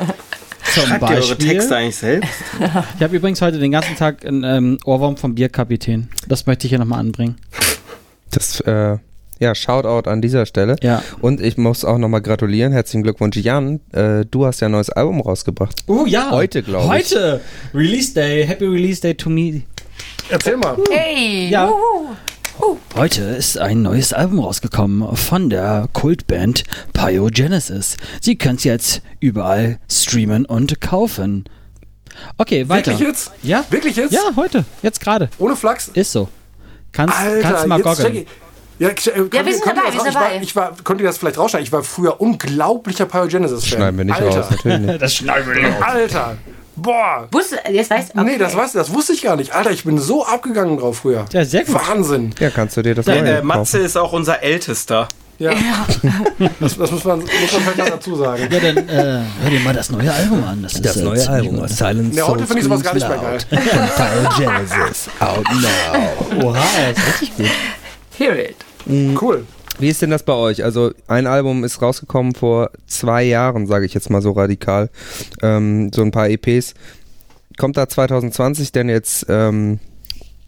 [0.79, 1.47] Zum Schreibt ihr eure Beispiel.
[1.49, 2.29] Texte eigentlich selbst?
[2.97, 6.09] Ich habe übrigens heute den ganzen Tag einen ähm, Ohrwurm vom Bierkapitän.
[6.27, 7.35] Das möchte ich hier nochmal anbringen.
[8.31, 8.97] Das äh,
[9.39, 10.75] Ja, Shoutout an dieser Stelle.
[10.81, 11.03] Ja.
[11.21, 12.73] Und ich muss auch nochmal gratulieren.
[12.73, 13.79] Herzlichen Glückwunsch, Jan.
[13.91, 15.83] Äh, du hast ja ein neues Album rausgebracht.
[15.87, 16.31] Oh ja.
[16.31, 16.89] Heute, glaub ich.
[16.89, 17.41] Heute.
[17.73, 18.45] Release Day.
[18.45, 19.61] Happy Release Day to me.
[20.29, 20.77] Erzähl mal.
[20.91, 21.49] Hey!
[21.49, 21.71] Ja.
[22.59, 22.77] Wuhu.
[22.95, 27.97] Heute ist ein neues Album rausgekommen von der Kultband Pyogenesis.
[28.21, 31.45] Sie können es jetzt überall streamen und kaufen.
[32.37, 32.91] Okay, weiter.
[32.91, 33.31] Wirklich jetzt?
[33.43, 33.63] Ja.
[33.69, 34.11] Wirklich jetzt?
[34.13, 34.65] Ja, heute.
[34.81, 35.29] Jetzt gerade.
[35.37, 35.89] Ohne Flachs?
[35.93, 36.29] Ist so.
[36.91, 38.15] Kannst, Alter, kannst mal jetzt check goggeln.
[38.23, 38.27] ich.
[38.79, 40.41] Ja, äh, könnt wir sind dabei, das wir raus- sind ich war, dabei.
[40.43, 41.65] ich war, konnte ihr das vielleicht rausschneiden?
[41.65, 43.77] Ich war früher unglaublicher Pyogenesis-Fan.
[43.79, 44.39] Schneiden wir nicht Alter.
[44.41, 45.01] raus, natürlich nicht.
[45.01, 45.81] Das schneiden wir nicht.
[45.81, 46.37] Alter.
[46.77, 47.27] Boah.
[47.31, 48.21] Wusste, jetzt weißt du.
[48.23, 49.53] Nee, das, weißt du, das wusste ich gar nicht.
[49.53, 51.25] Alter, ich bin so abgegangen drauf früher.
[51.33, 51.73] Ja, sehr gut.
[51.75, 52.33] Wahnsinn.
[52.39, 55.07] Ja, kannst du dir das Äh, neue Matze ist auch unser Ältester.
[55.39, 55.51] Ja.
[56.59, 58.47] Das, das muss, man, muss man vielleicht noch dazu sagen.
[58.51, 60.61] Ja, dann äh, hör dir mal das neue Album an.
[60.63, 61.69] Das, ist, äh, ziemlich gut.
[61.69, 63.37] Silent Ja, heute finde ich sowas gar nicht mehr geil.
[64.37, 65.09] Genesis.
[65.19, 66.45] Out now.
[66.47, 66.63] Oha,
[66.93, 67.47] das ist richtig gut.
[68.17, 68.55] Hear it.
[69.19, 69.45] Cool.
[69.79, 70.63] Wie ist denn das bei euch?
[70.63, 74.89] Also ein Album ist rausgekommen vor zwei Jahren, sage ich jetzt mal so radikal.
[75.43, 76.73] Ähm, so ein paar EPs.
[77.57, 79.79] Kommt da 2020 denn jetzt ähm,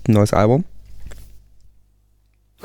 [0.08, 0.64] ein neues Album?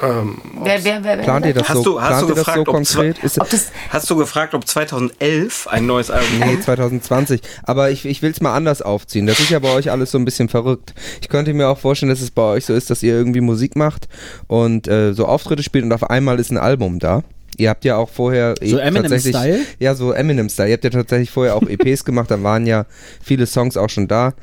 [0.02, 2.64] Ähm, Wer, wer, wer, wer, Plant ihr das Hast so, du- hast du gefragt, so
[2.64, 3.18] konkret?
[3.22, 6.64] Ist, Ob das, Hast du gefragt, ob 2011 ein neues Album Nee, kommt?
[6.64, 7.40] 2020.
[7.62, 9.26] Aber ich, ich will es mal anders aufziehen.
[9.28, 10.94] Das ist ja bei euch alles so ein bisschen verrückt.
[11.20, 13.76] Ich könnte mir auch vorstellen, dass es bei euch so ist, dass ihr irgendwie Musik
[13.76, 14.08] macht
[14.48, 17.22] und äh, so Auftritte spielt und auf einmal ist ein Album da.
[17.56, 19.60] Ihr habt ja auch vorher So tatsächlich- Eminem-Style?
[19.78, 20.70] Ja, so Eminem-Style.
[20.70, 22.86] Ihr habt ja tatsächlich vorher auch EPs gemacht, da waren ja
[23.22, 24.34] viele Songs auch schon da.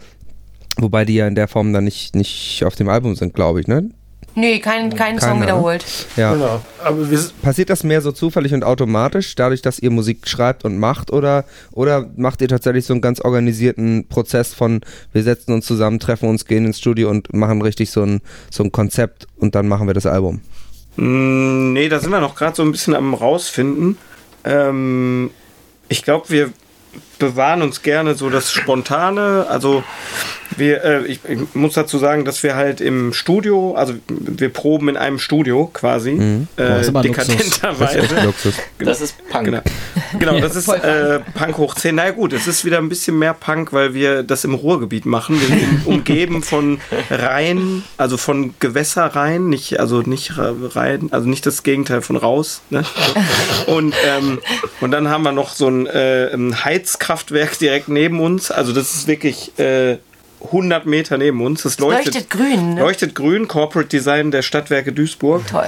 [0.78, 3.68] Wobei die ja in der Form dann nicht, nicht auf dem Album sind, glaube ich,
[3.68, 3.90] ne?
[4.36, 5.46] Nee, kein, kein Keiner, Song ne?
[5.46, 5.86] wiederholt.
[6.16, 6.34] Ja.
[6.34, 6.62] genau.
[7.42, 11.46] Passiert das mehr so zufällig und automatisch, dadurch, dass ihr Musik schreibt und macht, oder,
[11.72, 14.82] oder macht ihr tatsächlich so einen ganz organisierten Prozess von,
[15.14, 18.64] wir setzen uns zusammen, treffen uns, gehen ins Studio und machen richtig so ein, so
[18.64, 20.42] ein Konzept und dann machen wir das Album?
[20.98, 23.98] Mm, Nee, da sind wir noch gerade so ein bisschen am rausfinden.
[24.44, 25.32] Ähm,
[25.88, 26.52] ich glaube, wir
[27.22, 29.46] bewahren uns gerne so das Spontane.
[29.48, 29.84] Also
[30.58, 34.90] wir, äh, ich, ich muss dazu sagen, dass wir halt im Studio, also wir proben
[34.90, 37.28] in einem Studio quasi, Boah, äh, ist aber Luxus.
[37.28, 38.26] Das ist echt dekadenterweise.
[38.26, 38.56] Luxus.
[38.80, 39.46] Das ist Punk.
[39.46, 39.62] Genau.
[40.20, 41.96] Genau, das ist äh, Punk hoch 10.
[41.96, 45.40] Na gut, es ist wieder ein bisschen mehr Punk, weil wir das im Ruhrgebiet machen.
[45.40, 46.80] Wir sind umgeben von
[47.10, 52.62] Rhein, also von Gewässerrhein, nicht, also nicht Rhein, also nicht das Gegenteil von raus.
[52.70, 52.84] Ne?
[53.68, 54.40] Und, ähm,
[54.82, 56.64] und dann haben wir noch so ein, äh, ein
[57.12, 58.52] Heizkraftwerk direkt neben uns.
[58.52, 59.98] Also das ist wirklich äh,
[60.46, 61.64] 100 Meter neben uns.
[61.64, 62.82] Das leuchtet, Leuchtet grün, ne?
[62.82, 65.46] leuchtet grün, Corporate Design der Stadtwerke Duisburg.
[65.48, 65.68] Toll.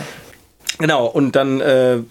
[0.80, 2.02] Genau, und dann, äh, äh,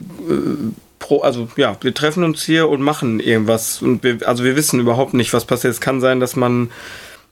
[0.98, 3.82] pro, also ja, wir treffen uns hier und machen irgendwas.
[3.82, 5.72] Und wir, also wir wissen überhaupt nicht, was passiert.
[5.72, 6.70] Es kann sein, dass man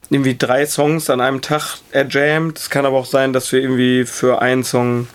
[0.08, 2.58] irgendwie drei Songs an einem Tag erjammt.
[2.58, 5.06] Es kann aber auch sein, dass wir irgendwie für einen Song,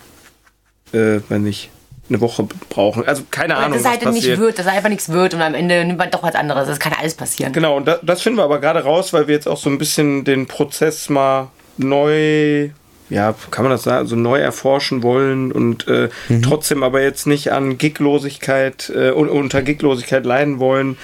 [0.92, 1.70] äh, wenn nicht,
[2.08, 3.06] eine Woche brauchen.
[3.06, 5.42] Also keine Oder Ahnung, dass es was halt nicht wird, dass einfach nichts wird und
[5.42, 6.68] am Ende nimmt man doch was anderes.
[6.68, 7.52] Das kann alles passieren.
[7.52, 9.78] Genau, und da, das finden wir aber gerade raus, weil wir jetzt auch so ein
[9.78, 12.70] bisschen den Prozess mal neu,
[13.10, 16.08] ja, kann man das sagen, so neu erforschen wollen und äh,
[16.42, 20.96] trotzdem aber jetzt nicht an Giglosigkeit, äh, un- unter Giglosigkeit leiden wollen.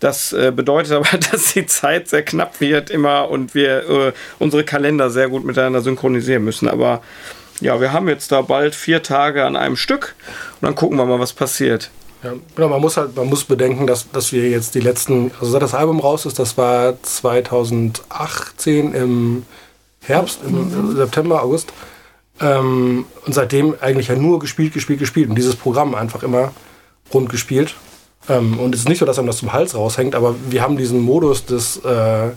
[0.00, 4.64] Das äh, bedeutet aber, dass die Zeit sehr knapp wird immer und wir äh, unsere
[4.64, 6.68] Kalender sehr gut miteinander synchronisieren müssen.
[6.68, 7.02] Aber
[7.60, 10.14] ja, wir haben jetzt da bald vier Tage an einem Stück
[10.60, 11.90] und dann gucken wir mal, was passiert.
[12.22, 15.52] Ja, genau, man muss halt, man muss bedenken, dass, dass wir jetzt die letzten, also
[15.52, 19.44] seit das Album raus ist, das war 2018 im
[20.02, 21.72] Herbst, im September, August.
[22.40, 25.28] Ähm, und seitdem eigentlich ja nur gespielt, gespielt, gespielt.
[25.28, 26.52] Und dieses Programm einfach immer
[27.12, 27.74] rund gespielt.
[28.28, 30.76] Ähm, und es ist nicht so, dass einem das zum Hals raushängt, aber wir haben
[30.76, 32.30] diesen Modus des, äh,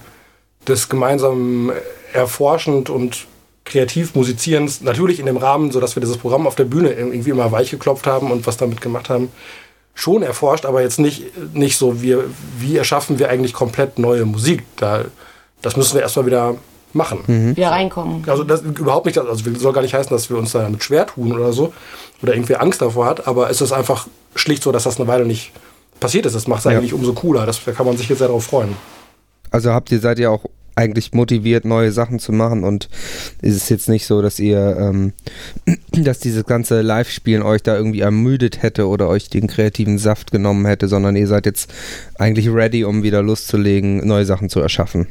[0.67, 1.71] des gemeinsamen
[2.13, 3.27] Erforschend und
[3.65, 7.29] kreativ Musizierens natürlich in dem Rahmen, so dass wir dieses Programm auf der Bühne irgendwie
[7.29, 9.29] immer weich geklopft haben und was damit gemacht haben,
[9.95, 11.23] schon erforscht, aber jetzt nicht,
[11.55, 12.25] nicht so, wir,
[12.59, 14.63] wie erschaffen wir eigentlich komplett neue Musik.
[14.75, 15.05] Da,
[15.61, 16.55] das müssen wir erstmal wieder
[16.93, 17.23] machen.
[17.55, 18.23] Wieder reinkommen.
[18.27, 21.07] Also das überhaupt nicht, also soll gar nicht heißen, dass wir uns da damit schwer
[21.07, 21.73] tun oder so
[22.21, 25.25] oder irgendwie Angst davor hat, aber es ist einfach schlicht so, dass das eine Weile
[25.25, 25.51] nicht
[25.99, 26.35] passiert ist.
[26.35, 26.71] Das macht es Ja.
[26.77, 27.45] eigentlich umso cooler.
[27.45, 28.75] Das, da kann man sich jetzt sehr darauf freuen.
[29.51, 30.45] Also habt ihr, seid ihr auch
[30.75, 32.89] eigentlich motiviert, neue Sachen zu machen und
[33.41, 35.13] ist es jetzt nicht so, dass ihr, ähm,
[35.91, 40.65] dass dieses ganze Live-Spielen euch da irgendwie ermüdet hätte oder euch den kreativen Saft genommen
[40.65, 41.71] hätte, sondern ihr seid jetzt
[42.17, 45.07] eigentlich ready, um wieder Lust zu legen, neue Sachen zu erschaffen.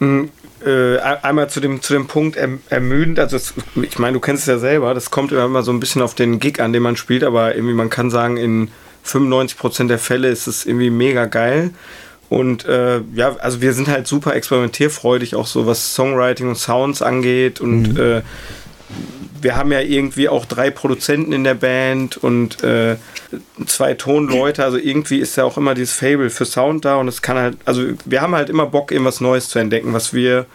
[0.00, 0.24] Mm,
[0.64, 4.44] Äh, einmal zu dem, zu dem Punkt erm- ermüdend, also es, ich meine, du kennst
[4.44, 6.96] es ja selber, das kommt immer so ein bisschen auf den Gig an, den man
[6.96, 8.68] spielt, aber irgendwie man kann sagen, in
[9.06, 11.70] 95% der Fälle ist es irgendwie mega geil.
[12.34, 17.00] Und äh, ja, also wir sind halt super experimentierfreudig, auch so was Songwriting und Sounds
[17.00, 18.22] angeht und äh,
[19.40, 22.96] wir haben ja irgendwie auch drei Produzenten in der Band und äh,
[23.66, 24.64] zwei Tonleute.
[24.64, 27.56] Also irgendwie ist ja auch immer dieses Fable für Sound da und es kann halt,
[27.66, 30.46] also wir haben halt immer Bock, irgendwas Neues zu entdecken, was wir,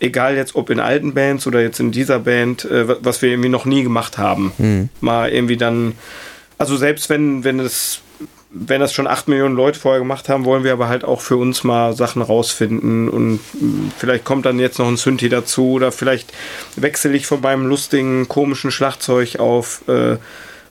[0.00, 3.48] egal jetzt ob in alten Bands oder jetzt in dieser Band, äh, was wir irgendwie
[3.48, 4.52] noch nie gemacht haben.
[4.58, 4.88] Mhm.
[5.00, 5.94] Mal irgendwie dann,
[6.58, 8.02] also selbst wenn, wenn es
[8.50, 11.36] wenn das schon 8 Millionen Leute vorher gemacht haben, wollen wir aber halt auch für
[11.36, 15.92] uns mal Sachen rausfinden und mh, vielleicht kommt dann jetzt noch ein Synthi dazu oder
[15.92, 16.32] vielleicht
[16.76, 20.16] wechsle ich von meinem lustigen, komischen Schlagzeug auf, äh,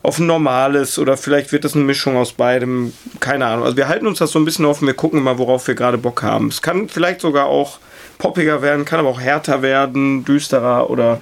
[0.02, 3.64] auf ein normales oder vielleicht wird das eine Mischung aus beidem, keine Ahnung.
[3.64, 5.98] Also wir halten uns das so ein bisschen offen, wir gucken mal, worauf wir gerade
[5.98, 6.48] Bock haben.
[6.48, 7.78] Es kann vielleicht sogar auch
[8.18, 11.20] poppiger werden, kann aber auch härter werden, düsterer oder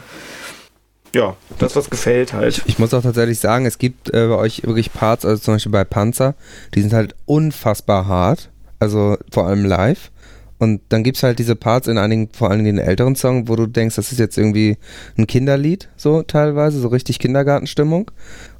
[1.15, 2.63] ja, das was gefällt halt.
[2.67, 5.73] Ich muss auch tatsächlich sagen, es gibt äh, bei euch wirklich Parts, also zum Beispiel
[5.73, 6.35] bei Panzer,
[6.75, 8.51] die sind halt unfassbar hart.
[8.81, 10.11] Also vor allem live.
[10.59, 13.49] Und dann gibt es halt diese Parts in einigen, vor allem in den älteren Songs,
[13.49, 14.77] wo du denkst, das ist jetzt irgendwie
[15.17, 18.11] ein Kinderlied, so teilweise, so richtig Kindergartenstimmung.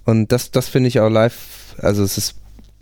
[0.05, 2.37] Und das, das finde ich auch live, also es ist,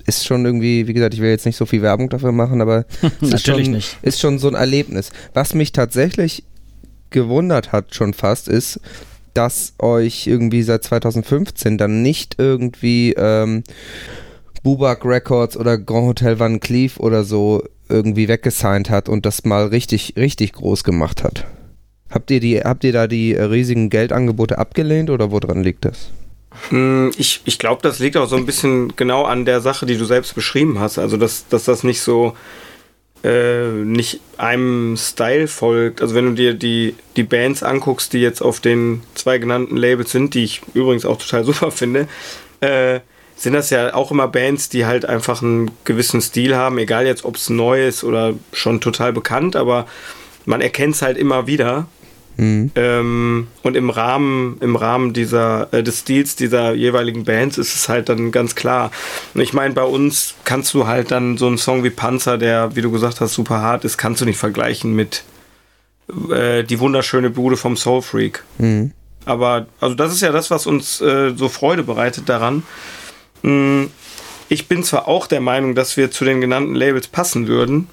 [0.07, 2.85] ist schon irgendwie, wie gesagt, ich will jetzt nicht so viel Werbung dafür machen, aber
[3.03, 3.99] es ist Natürlich schon, nicht.
[4.03, 5.11] ist schon so ein Erlebnis.
[5.35, 6.45] Was mich tatsächlich
[7.11, 8.81] gewundert hat schon fast, ist,
[9.35, 13.62] dass euch irgendwie seit 2015 dann nicht irgendwie ähm,
[14.62, 19.66] Bubak Records oder Grand Hotel Van Cleef oder so irgendwie weggesigned hat und das mal
[19.66, 21.45] richtig, richtig groß gemacht hat.
[22.11, 26.11] Habt ihr, die, habt ihr da die äh, riesigen Geldangebote abgelehnt oder woran liegt das?
[26.71, 29.97] Mm, Ich, ich glaube, das liegt auch so ein bisschen genau an der Sache, die
[29.97, 30.99] du selbst beschrieben hast.
[30.99, 32.35] Also, dass, dass das nicht so
[33.25, 36.03] äh, nicht einem Style folgt.
[36.03, 40.11] Also, wenn du dir die, die Bands anguckst, die jetzt auf den zwei genannten Labels
[40.11, 42.09] sind, die ich übrigens auch total super finde,
[42.61, 43.01] äh,
[43.37, 47.25] sind das ja auch immer Bands, die halt einfach einen gewissen Stil haben, egal jetzt,
[47.25, 49.87] ob es neu ist oder schon total bekannt, aber
[50.45, 51.87] man erkennt es halt immer wieder.
[52.38, 57.88] Ähm, und im Rahmen, im Rahmen dieser, äh, des Stils dieser jeweiligen Bands ist es
[57.88, 58.90] halt dann ganz klar.
[59.35, 62.75] Und ich meine, bei uns kannst du halt dann so einen Song wie Panzer, der,
[62.75, 65.25] wie du gesagt hast, super hart ist, kannst du nicht vergleichen mit
[66.31, 68.42] äh, die wunderschöne Bude vom Soul Freak.
[68.59, 68.92] Mhm.
[69.25, 72.64] Aber, also das ist ja das, was uns äh, so Freude bereitet daran.
[73.42, 73.85] Mm,
[74.49, 77.87] Ich bin zwar auch der Meinung, dass wir zu den genannten Labels passen würden,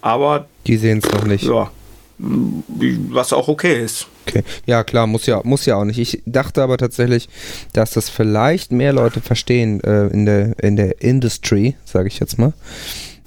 [0.00, 1.44] aber Die sehen es noch nicht.
[1.44, 1.70] ja,
[2.18, 4.06] was auch okay ist.
[4.26, 4.42] Okay.
[4.66, 5.98] Ja, klar, muss ja, muss ja auch nicht.
[5.98, 7.28] Ich dachte aber tatsächlich,
[7.72, 12.38] dass das vielleicht mehr Leute verstehen äh, in, der, in der Industry, sage ich jetzt
[12.38, 12.52] mal.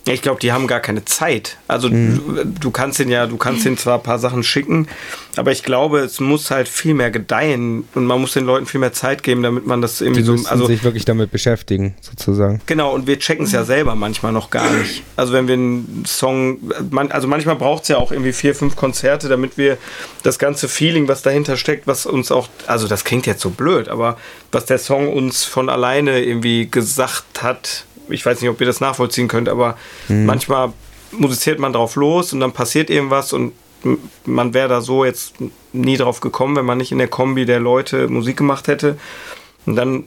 [0.06, 1.58] Ich glaube, die haben gar keine Zeit.
[1.68, 4.88] Also du, du kannst den ja, du kannst den zwar ein paar Sachen schicken,
[5.36, 8.80] aber ich glaube, es muss halt viel mehr gedeihen und man muss den Leuten viel
[8.80, 10.50] mehr Zeit geben, damit man das irgendwie Die so.
[10.50, 12.62] Also sich wirklich damit beschäftigen, sozusagen.
[12.66, 15.04] Genau, und wir checken es ja selber manchmal noch gar nicht.
[15.16, 16.58] Also wenn wir einen Song,
[16.90, 19.78] man, also manchmal braucht es ja auch irgendwie vier, fünf Konzerte, damit wir
[20.24, 23.88] das ganze Feeling, was dahinter steckt, was uns auch, also das klingt jetzt so blöd,
[23.88, 24.18] aber
[24.52, 28.82] was der Song uns von alleine irgendwie gesagt hat, ich weiß nicht, ob ihr das
[28.82, 30.74] nachvollziehen könnt, aber manchmal
[31.12, 33.54] musiziert man drauf los und dann passiert irgendwas und
[34.26, 35.36] man wäre da so jetzt
[35.74, 38.98] nie drauf gekommen, wenn man nicht in der Kombi der Leute Musik gemacht hätte.
[39.66, 40.04] Und dann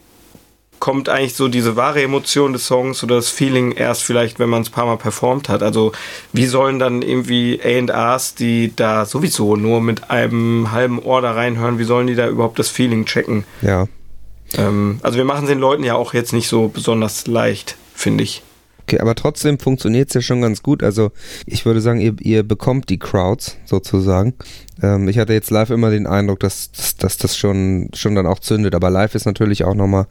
[0.79, 4.63] kommt eigentlich so diese wahre Emotion des Songs oder das Feeling erst vielleicht, wenn man
[4.63, 5.63] es ein paar Mal performt hat.
[5.63, 5.93] Also
[6.33, 11.79] wie sollen dann irgendwie A&Rs, die da sowieso nur mit einem halben Ohr da reinhören,
[11.79, 13.45] wie sollen die da überhaupt das Feeling checken?
[13.63, 13.87] Ja.
[14.59, 18.25] Ähm, also wir machen es den Leuten ja auch jetzt nicht so besonders leicht, finde
[18.25, 18.43] ich.
[18.87, 20.83] Okay, aber trotzdem funktioniert es ja schon ganz gut.
[20.83, 21.11] Also
[21.47, 24.35] ich würde sagen, ihr, ihr bekommt die Crowds sozusagen.
[24.83, 28.27] Ähm, ich hatte jetzt live immer den Eindruck, dass, dass, dass das schon, schon dann
[28.27, 28.75] auch zündet.
[28.75, 30.07] Aber live ist natürlich auch nochmal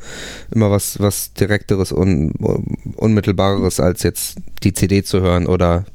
[0.50, 2.34] immer was, was direkteres und
[2.96, 5.86] unmittelbareres, als jetzt die CD zu hören oder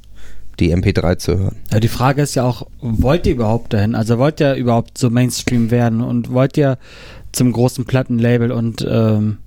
[0.61, 1.57] die MP3 zu hören.
[1.73, 3.97] Ja, die Frage ist ja auch, wollt ihr überhaupt dahin?
[3.97, 6.79] Also wollt ihr überhaupt so Mainstream werden und wollt ihr
[7.33, 9.39] zum großen Plattenlabel und ähm,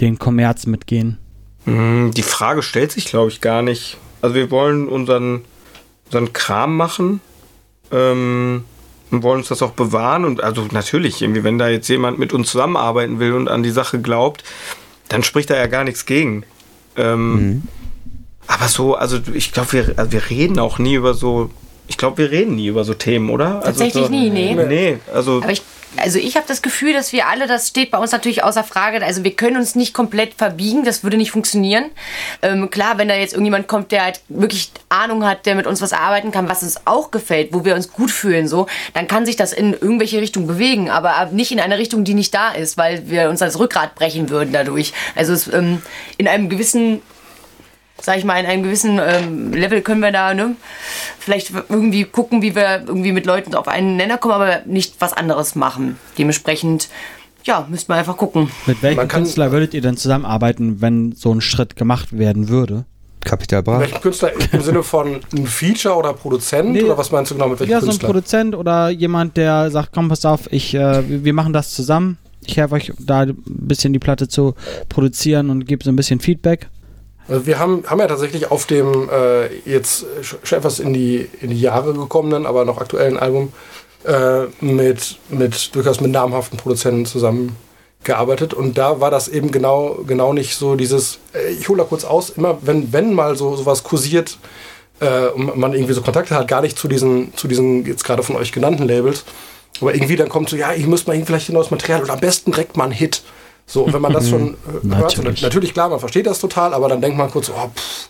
[0.00, 1.18] den Kommerz mitgehen?
[1.64, 3.96] Mm, Die Frage stellt sich, glaube ich, gar nicht.
[4.20, 5.44] Also wir wollen unseren,
[6.06, 7.20] unseren Kram machen
[7.90, 8.64] ähm,
[9.10, 10.24] und wollen uns das auch bewahren.
[10.24, 13.70] Und also natürlich, irgendwie, wenn da jetzt jemand mit uns zusammenarbeiten will und an die
[13.70, 14.44] Sache glaubt,
[15.08, 16.44] dann spricht da ja gar nichts gegen.
[16.96, 17.62] Ähm,
[18.46, 21.50] Aber so, also ich glaube, wir, also wir reden auch nie über so.
[21.88, 23.60] Ich glaube, wir reden nie über so Themen, oder?
[23.60, 24.54] Tatsächlich also so, nie, nee.
[24.54, 25.38] Nee, also.
[25.42, 25.62] Aber ich,
[25.96, 29.04] also ich habe das Gefühl, dass wir alle, das steht bei uns natürlich außer Frage,
[29.04, 31.90] also wir können uns nicht komplett verbiegen, das würde nicht funktionieren.
[32.40, 35.80] Ähm, klar, wenn da jetzt irgendjemand kommt, der halt wirklich Ahnung hat, der mit uns
[35.82, 39.26] was arbeiten kann, was uns auch gefällt, wo wir uns gut fühlen, so, dann kann
[39.26, 42.76] sich das in irgendwelche Richtung bewegen, aber nicht in eine Richtung, die nicht da ist,
[42.76, 44.92] weil wir uns das Rückgrat brechen würden dadurch.
[45.14, 45.82] Also es, ähm,
[46.16, 47.02] in einem gewissen
[48.02, 50.56] sag ich mal, in einem gewissen ähm, Level können wir da ne,
[51.18, 55.12] vielleicht irgendwie gucken, wie wir irgendwie mit Leuten auf einen Nenner kommen, aber nicht was
[55.12, 55.98] anderes machen.
[56.18, 56.88] Dementsprechend,
[57.44, 58.50] ja, müssten wir einfach gucken.
[58.66, 62.84] Mit welchem Man Künstler würdet ihr denn zusammenarbeiten, wenn so ein Schritt gemacht werden würde?
[63.20, 63.78] Kapital Bra.
[63.78, 66.70] Welchen Künstler im Sinne von ein Feature oder Produzent?
[66.72, 66.82] Nee.
[66.82, 68.08] Oder was meinst du genau mit welchem Ja, so ein Künstler?
[68.08, 72.18] Produzent oder jemand, der sagt, komm, pass auf, ich, äh, wir wir machen das zusammen.
[72.44, 74.54] Ich helfe euch da ein bisschen die Platte zu
[74.88, 76.68] produzieren und gebe so ein bisschen Feedback.
[77.28, 81.28] Also wir haben, haben ja tatsächlich auf dem äh, jetzt sch- schon etwas in die,
[81.40, 83.52] in die Jahre gekommenen, aber noch aktuellen Album
[84.04, 88.54] äh, mit, mit durchaus mit namhaften Produzenten zusammengearbeitet.
[88.54, 92.04] Und da war das eben genau, genau nicht so dieses, äh, ich hole da kurz
[92.04, 94.38] aus, immer wenn, wenn mal so sowas kursiert
[94.98, 98.24] äh, und man irgendwie so Kontakte hat, gar nicht zu diesen, zu diesen jetzt gerade
[98.24, 99.24] von euch genannten Labels.
[99.80, 102.20] Aber irgendwie dann kommt so, ja, ich muss mal vielleicht ein neues Material oder am
[102.20, 103.22] besten direkt mal einen Hit.
[103.66, 105.42] So, und wenn man das schon äh, hört, Natürlich.
[105.42, 108.08] natürlich klar, man versteht das total, aber dann denkt man kurz, oh, pff,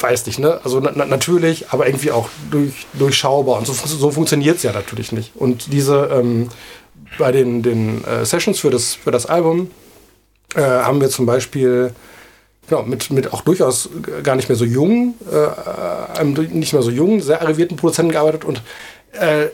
[0.00, 0.60] weiß nicht, ne?
[0.64, 3.58] Also na, na, natürlich, aber irgendwie auch durch, durchschaubar.
[3.58, 5.32] Und so, so funktioniert es ja natürlich nicht.
[5.34, 6.48] Und diese, ähm,
[7.18, 9.70] bei den, den äh, Sessions für das, für das Album
[10.54, 11.92] äh, haben wir zum Beispiel
[12.68, 13.90] genau, mit, mit auch durchaus
[14.22, 18.12] gar nicht mehr so jungen, äh, einem du- nicht mehr so jungen, sehr arrivierten Produzenten
[18.12, 18.62] gearbeitet und
[19.12, 19.48] äh,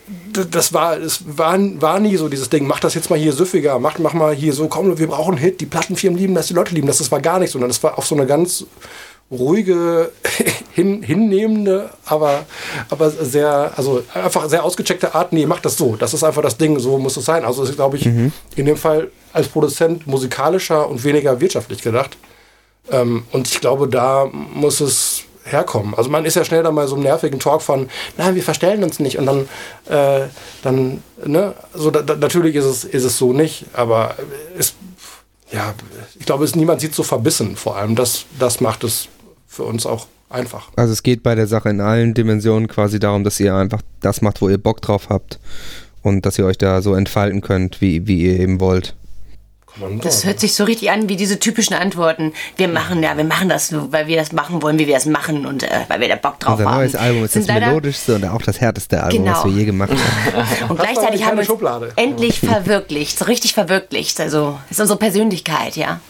[0.51, 3.79] das war, es war, war nie so dieses Ding, mach das jetzt mal hier süffiger,
[3.79, 6.55] mach, mach mal hier so, komm, wir brauchen einen Hit, die Plattenfirmen lieben das, die
[6.55, 8.66] Leute lieben das, das war gar nicht so, sondern das war auf so eine ganz
[9.31, 10.12] ruhige,
[10.73, 12.45] hin, hinnehmende, aber,
[12.90, 16.59] aber sehr, also einfach sehr ausgecheckte Art, nee, mach das so, das ist einfach das
[16.59, 17.45] Ding, so muss es sein.
[17.45, 22.16] Also ist, glaube ich, in dem Fall als Produzent musikalischer und weniger wirtschaftlich gedacht.
[22.90, 25.15] Ähm, und ich glaube, da muss es
[25.46, 25.94] herkommen.
[25.94, 28.82] Also man ist ja schnell da mal so im nervigen Talk von, nein, wir verstellen
[28.82, 29.48] uns nicht und dann,
[29.88, 30.26] äh,
[30.62, 34.16] dann, ne, so da, da, natürlich ist es, ist es so nicht, aber
[34.59, 34.74] es,
[35.50, 35.74] ja,
[36.18, 37.94] ich glaube, es, niemand sieht so verbissen vor allem.
[37.94, 39.09] Das, das macht es
[39.46, 40.68] für uns auch einfach.
[40.76, 44.22] Also es geht bei der Sache in allen Dimensionen quasi darum, dass ihr einfach das
[44.22, 45.38] macht, wo ihr Bock drauf habt
[46.02, 48.94] und dass ihr euch da so entfalten könnt, wie, wie ihr eben wollt.
[50.02, 52.32] Das hört sich so richtig an wie diese typischen Antworten.
[52.56, 55.06] Wir machen ja, wir machen das nur, weil wir das machen wollen, wie wir es
[55.06, 56.76] machen und äh, weil wir da Bock drauf Unser haben.
[56.78, 59.36] neues Album ist Sind das melodischste und auch das härteste Album, Genau.
[59.36, 60.68] was wir je gemacht haben.
[60.70, 61.86] Und gleichzeitig haben wir Schublade.
[61.86, 64.20] uns endlich verwirklicht, so richtig verwirklicht.
[64.20, 66.00] Also ist unsere Persönlichkeit, ja.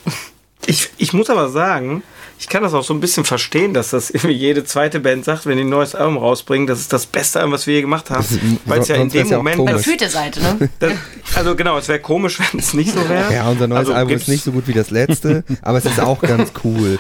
[0.66, 2.02] Ich, ich muss aber sagen,
[2.38, 5.46] ich kann das auch so ein bisschen verstehen, dass das irgendwie jede zweite Band sagt,
[5.46, 8.11] wenn die ein neues Album rausbringen, das ist das beste Album, was wir je gemacht
[8.11, 8.61] haben.
[8.66, 9.64] Weil es ja in dem ja Moment.
[9.64, 10.68] Bei gefühlte Seite, ne?
[10.79, 10.92] Das,
[11.35, 13.33] also genau, es wäre komisch, wenn es nicht so wäre.
[13.33, 15.85] Ja, unser neues Also Album gibt's- ist nicht so gut wie das letzte, aber es
[15.87, 16.99] ist auch ganz cool.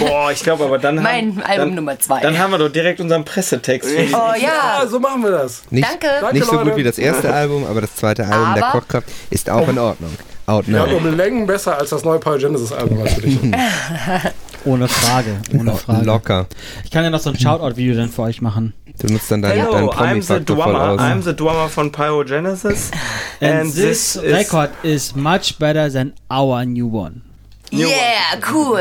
[0.00, 2.20] Boah, ich glaube aber dann Mein haben, Album dann, Nummer zwei.
[2.20, 3.88] Dann haben wir doch direkt unseren Pressetext.
[4.12, 4.38] Oh ja,
[4.82, 5.62] Ja, so machen wir das.
[5.70, 6.06] Nicht, Danke.
[6.32, 6.76] Nicht so Danke, gut Leute.
[6.76, 10.10] wie das erste Album, aber das zweite Album der Aber- Kochkraft ist auch in Ordnung.
[10.46, 10.96] Out Ja, now.
[10.96, 13.38] um Längen besser als das neue Paul Genesis Album natürlich.
[14.66, 16.06] Ohne Frage, ohne Frage.
[16.06, 16.46] Locker.
[16.84, 18.72] Ich kann ja noch so ein Shoutout-Video dann für euch machen.
[18.98, 20.90] Du nutzt dann deinen, Hello, deinen I'm the Promi-Faktor voll drummer.
[20.92, 21.00] aus.
[21.00, 22.90] I'm the drummer von Pyrogenesis.
[23.42, 27.20] And, this, record is much better than our new one.
[27.72, 28.78] yeah, cool.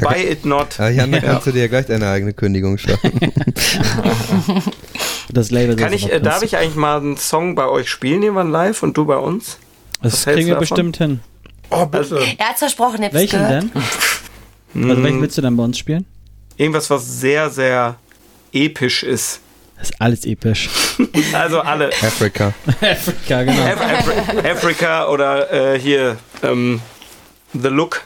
[0.00, 0.78] Buy it not.
[0.80, 3.18] Ah, Jan, da kannst du dir gleich deine eigene Kündigung starten.
[5.32, 8.22] Das Label Kann ist ich, äh, darf ich eigentlich mal einen Song bei euch spielen,
[8.22, 9.58] irgendwann live und du bei uns?
[10.02, 10.60] Das kriegen wir davon?
[10.60, 11.20] bestimmt hin.
[11.70, 12.20] Oh, bitte.
[12.38, 13.62] Er hat versprochen, habt's Welchen gehört.
[14.74, 14.90] denn?
[14.90, 16.04] Also welchen willst du denn bei uns spielen?
[16.56, 17.96] Irgendwas, was sehr, sehr
[18.52, 19.40] episch ist.
[19.78, 20.68] Das ist alles episch.
[21.32, 21.88] Also alle.
[21.88, 22.52] Africa.
[22.80, 23.62] Afrika, genau.
[23.62, 26.80] Af Afri Africa oder äh, hier ähm,
[27.52, 28.02] The Look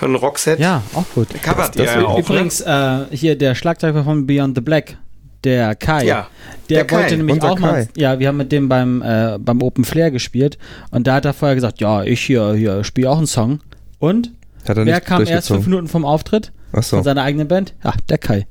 [0.00, 0.60] von Roxette.
[0.60, 1.28] Ja, auch gut.
[1.42, 2.16] Covert ihr das ja wird auch.
[2.16, 2.20] Ne?
[2.24, 4.96] Übrigens, äh, hier der Schlagzeuger von Beyond the Black,
[5.44, 6.28] der Kai, Ja,
[6.70, 7.88] der, der Kai, wollte nämlich unser auch mal, Kai.
[7.96, 10.58] ja, wir haben mit dem beim, äh, beim Open Flair gespielt
[10.90, 13.60] und da hat er vorher gesagt, ja, ich hier, hier spiele auch einen Song.
[13.98, 14.30] Und
[14.68, 15.66] Hat er wer kam erst fünf.
[15.66, 16.96] Minuten vom Auftritt Achso.
[16.96, 17.74] von seiner eigenen Band?
[17.84, 18.46] Ja, der Kai.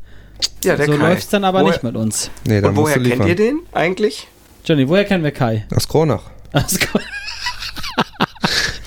[0.64, 1.10] Ja, der so Kai.
[1.10, 2.30] läuft's dann aber Woher- nicht mit uns.
[2.48, 4.28] Nee, da Und musst woher du kennt ihr den eigentlich?
[4.66, 5.66] Johnny, woher kennen wir Kai?
[5.76, 6.24] Aus Kronach.
[6.54, 6.78] Aus,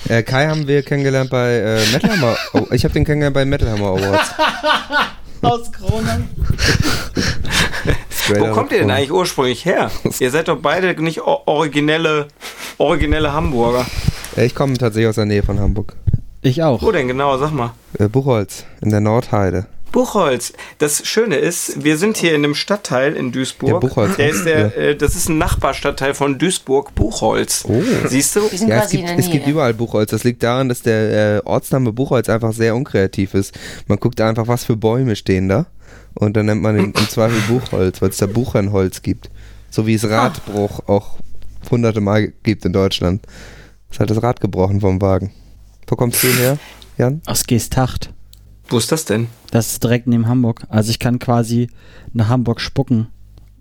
[0.09, 2.35] Äh, Kai haben wir kennengelernt bei äh, Metal Hammer.
[2.53, 4.29] Oh, ich habe den kennengelernt bei Metal Hammer Awards.
[5.41, 6.29] aus Kronen.
[8.27, 9.89] Straight Wo kommt ihr denn eigentlich ursprünglich her?
[10.19, 12.27] ihr seid doch beide nicht originelle,
[12.77, 13.85] originelle Hamburger.
[14.35, 15.95] Ich komme tatsächlich aus der Nähe von Hamburg.
[16.41, 16.81] Ich auch.
[16.81, 17.37] Wo denn genau?
[17.37, 17.73] Sag mal.
[17.97, 19.67] Äh, Buchholz, in der Nordheide.
[19.93, 20.51] Buchholz.
[20.77, 23.81] Das Schöne ist, wir sind hier in einem Stadtteil in Duisburg.
[23.81, 24.15] Der Buchholz.
[24.17, 24.67] Der ist der, Ja.
[24.67, 27.63] äh, das ist ein Nachbarstadtteil von Duisburg, Buchholz.
[27.67, 27.81] Oh.
[28.05, 28.51] Siehst du?
[28.51, 30.11] Wir sind Ja, es quasi gibt, in der es gibt überall Buchholz.
[30.11, 33.57] Das liegt daran, dass der äh, Ortsname Buchholz einfach sehr unkreativ ist.
[33.87, 35.67] Man guckt einfach, was für Bäume stehen da.
[36.17, 39.29] Und dann nennt man ihn im Zweifel Buchholz, weil es da Buchernholz gibt.
[39.69, 41.17] So wie es Radbruch auch
[41.69, 43.25] hunderte Mal gibt in Deutschland.
[43.91, 45.31] Ist halt das Rad gebrochen vom Wagen.
[45.85, 46.57] Wo kommst du her,
[46.97, 47.21] Jan?
[47.25, 48.13] Aus Geesthacht.
[48.69, 49.27] Wo ist das denn?
[49.51, 50.63] Das ist direkt neben Hamburg.
[50.69, 51.69] Also ich kann quasi
[52.13, 53.07] nach Hamburg spucken,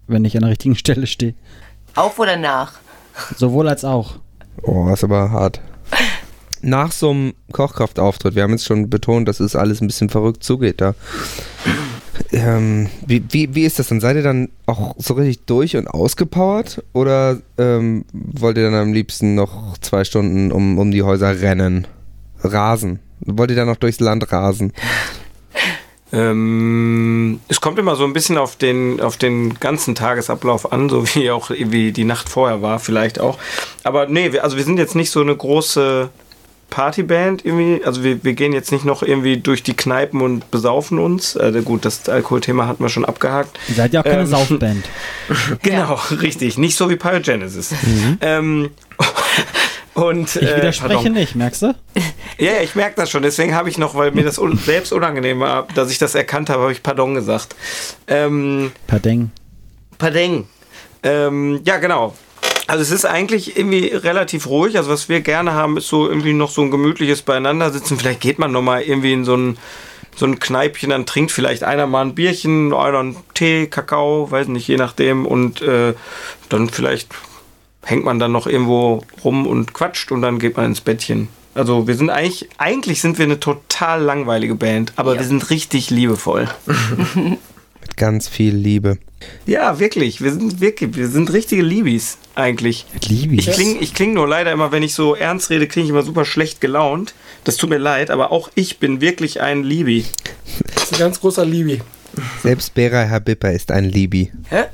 [0.07, 1.35] wenn ich an der richtigen Stelle stehe.
[1.95, 2.75] Auf oder nach?
[3.37, 4.19] Sowohl als auch.
[4.63, 5.61] Oh, ist aber hart.
[6.63, 10.43] Nach so einem Kochkraftauftritt, wir haben jetzt schon betont, dass es alles ein bisschen verrückt
[10.43, 10.95] zugeht da.
[12.33, 14.01] Ähm, wie, wie, wie ist das dann?
[14.01, 16.83] Seid ihr dann auch so richtig durch und ausgepowert?
[16.93, 21.87] Oder ähm, wollt ihr dann am liebsten noch zwei Stunden um, um die Häuser rennen?
[22.43, 23.01] Rasen?
[23.21, 24.73] Wollt ihr dann noch durchs Land rasen?
[26.12, 31.05] Ähm, es kommt immer so ein bisschen auf den, auf den ganzen Tagesablauf an, so
[31.14, 33.39] wie auch wie die Nacht vorher war, vielleicht auch.
[33.83, 36.11] Aber nee, wir, also wir sind jetzt nicht so eine große
[36.77, 37.83] Partyband irgendwie.
[37.87, 41.35] Also wir, wir gehen jetzt nicht noch irgendwie durch die Kneipen und besaufen uns.
[41.35, 43.59] Äh, gut, das Alkoholthema hatten wir schon abgehakt.
[43.70, 44.85] Ihr seid ja auch keine Ähm, Saufband.
[45.62, 46.59] Genau, richtig.
[46.59, 47.72] Nicht so wie Pyrogenesis.
[48.20, 48.68] Ähm,
[49.95, 51.12] und, Ich äh, widerspreche pardon.
[51.14, 51.74] nicht, merkst du?
[52.37, 53.22] Ja, ja, ich merke das schon.
[53.22, 56.51] Deswegen habe ich noch, weil mir das un selbst unangenehm war, dass ich das erkannt
[56.51, 57.57] habe, habe ich Pardon gesagt.
[58.07, 59.31] Ähm, Pardon.
[59.97, 60.45] Pardon.
[61.03, 62.14] Ähm, ja, genau.
[62.69, 64.77] Also es ist eigentlich irgendwie relativ ruhig.
[64.77, 67.99] Also was wir gerne haben, ist so irgendwie noch so ein gemütliches Beieinandersitzen.
[67.99, 69.57] Vielleicht geht man noch mal irgendwie in so ein
[70.19, 74.49] so ein Kneipchen, dann trinkt vielleicht einer mal ein Bierchen, einer einen Tee, Kakao, weiß
[74.49, 75.27] nicht, je nachdem.
[75.27, 75.93] Und äh,
[76.49, 77.09] dann vielleicht
[77.85, 81.29] hängt man dann noch irgendwo rum und quatscht und dann geht man ins Bettchen.
[81.55, 85.21] Also wir sind eigentlich, eigentlich sind wir eine total langweilige Band, aber Ja.
[85.21, 86.49] wir sind richtig liebevoll.
[87.97, 88.99] Mit ganz viel Liebe.
[89.47, 90.20] Ja, wirklich.
[90.20, 92.84] Wir sind wirklich, wir sind richtige Liebis eigentlich.
[93.09, 95.90] Liebe Ich klinge ich kling nur leider immer, wenn ich so ernst rede, klinge ich
[95.90, 97.14] immer super schlecht gelaunt.
[97.44, 100.05] Das tut mir leid, aber auch ich bin wirklich ein Libi.
[100.74, 101.80] Das ist ein ganz großer Libi.
[102.42, 104.30] Selbst Beray Habibber ist ein Libi.
[104.51, 104.64] Hä?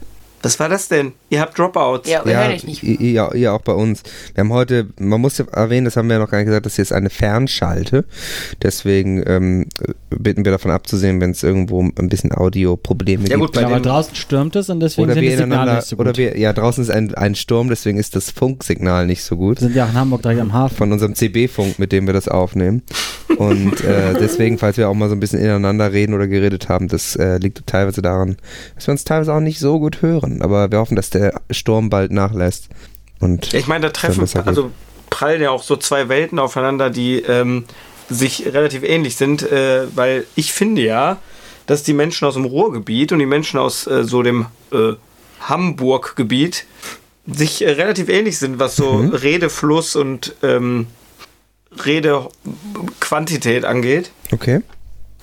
[0.43, 1.13] Was war das denn?
[1.31, 2.09] Ihr habt Dropouts.
[2.11, 2.83] Ja, wir hören euch nicht.
[2.83, 4.03] Ja, ja, auch bei uns.
[4.35, 6.67] Wir haben heute, man muss ja erwähnen, das haben wir ja noch gar nicht gesagt,
[6.67, 8.05] das hier ist eine Fernschalte.
[8.63, 9.67] Deswegen ähm,
[10.11, 13.53] bitten wir davon abzusehen, wenn es irgendwo ein bisschen Audioprobleme Ja, gibt.
[13.55, 15.87] gut, Ja, aber draußen stürmt es und deswegen Oder sind die wir, Signale ineinander, nicht
[15.89, 16.07] so gut.
[16.07, 19.61] oder wir, ja, draußen ist ein, ein Sturm, deswegen ist das Funksignal nicht so gut.
[19.61, 20.77] wir sind ja auch in Hamburg direkt am Hafen.
[20.77, 22.83] Von unserem CB-Funk, mit dem wir das aufnehmen.
[23.39, 26.89] Und äh, deswegen, falls wir auch mal so ein bisschen ineinander reden oder geredet haben,
[26.89, 28.37] das äh, liegt teilweise daran,
[28.75, 30.32] dass wir uns teilweise auch nicht so gut hören.
[30.41, 32.69] Aber wir hoffen, dass der Sturm bald nachlässt.
[33.21, 34.71] Und ich meine, da treffen, also
[35.11, 37.65] prallen ja auch so zwei Welten aufeinander, die ähm,
[38.09, 41.19] sich relativ ähnlich sind, äh, weil ich finde ja,
[41.67, 44.95] dass die Menschen aus dem Ruhrgebiet und die Menschen aus äh, so dem äh,
[45.41, 46.65] Hamburg-Gebiet
[47.27, 49.15] sich äh, relativ ähnlich sind, was so Mhm.
[49.15, 50.87] Redefluss und ähm,
[51.85, 54.11] Redequantität angeht.
[54.33, 54.61] okay.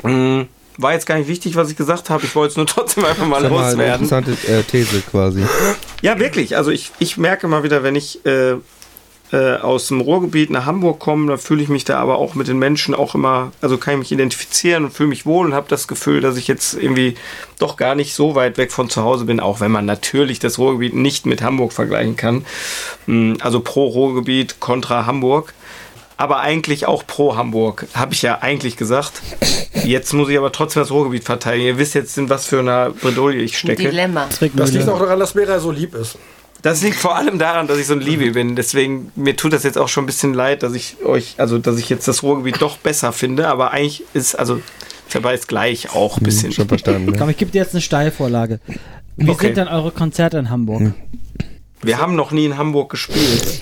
[0.03, 0.43] Mm,
[0.81, 2.25] War jetzt gar nicht wichtig, was ich gesagt habe.
[2.25, 4.03] Ich wollte es nur trotzdem einfach mal Das mal eine loswerden.
[4.05, 5.43] interessante äh, These quasi.
[6.01, 6.55] Ja, wirklich.
[6.55, 8.53] Also ich, ich merke mal wieder, wenn ich äh,
[9.31, 12.47] äh, aus dem Ruhrgebiet nach Hamburg komme, da fühle ich mich da aber auch mit
[12.47, 15.67] den Menschen auch immer, also kann ich mich identifizieren und fühle mich wohl und habe
[15.69, 17.15] das Gefühl, dass ich jetzt irgendwie
[17.59, 20.57] doch gar nicht so weit weg von zu Hause bin, auch wenn man natürlich das
[20.57, 22.45] Ruhrgebiet nicht mit Hamburg vergleichen kann.
[23.05, 25.53] Mm, Also pro Ruhrgebiet kontra Hamburg.
[26.19, 29.21] Aber eigentlich auch pro Hamburg, habe ich ja eigentlich gesagt.
[29.85, 31.65] Jetzt muss ich aber trotzdem das Ruhrgebiet verteidigen.
[31.65, 33.83] Ihr wisst jetzt, in was für einer Bredouille ich stecke.
[33.83, 34.27] Dilemma.
[34.53, 36.17] Das liegt auch daran, dass Bera so lieb ist.
[36.61, 38.57] Das liegt vor allem daran, dass ich so ein Liebe bin.
[38.57, 41.77] Deswegen, mir tut das jetzt auch schon ein bisschen leid, dass ich euch, also dass
[41.79, 44.59] ich jetzt das Ruhrgebiet doch besser finde, aber eigentlich ist, also
[45.13, 46.51] dabei ist gleich auch ein bisschen.
[46.51, 47.13] Schon verstanden.
[47.17, 47.31] Komm, Ne?
[47.31, 48.59] ich gebe dir jetzt eine Steilvorlage.
[49.15, 49.47] Wie Okay.
[49.47, 50.81] sind denn eure Konzerte in Hamburg?
[50.81, 50.93] Hm.
[51.81, 53.59] Wir haben noch nie in Hamburg gespielt.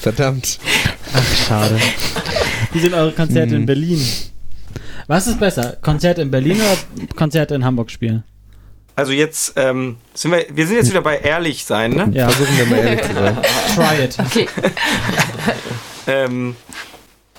[0.00, 0.58] Verdammt.
[1.14, 1.78] Ach, schade.
[2.72, 3.60] Wie sind eure Konzerte Hm.
[3.62, 4.06] in Berlin?
[5.06, 5.76] Was ist besser?
[5.82, 6.76] Konzerte in Berlin oder
[7.16, 8.22] Konzerte in Hamburg spielen?
[8.96, 12.10] Also jetzt ähm, sind wir, wir sind jetzt wieder bei ehrlich sein, ne?
[12.12, 13.38] Ja, Versuchen wir mal ehrlich zu sein.
[13.74, 14.18] try it.
[14.18, 14.48] Okay.
[16.06, 16.56] Ähm,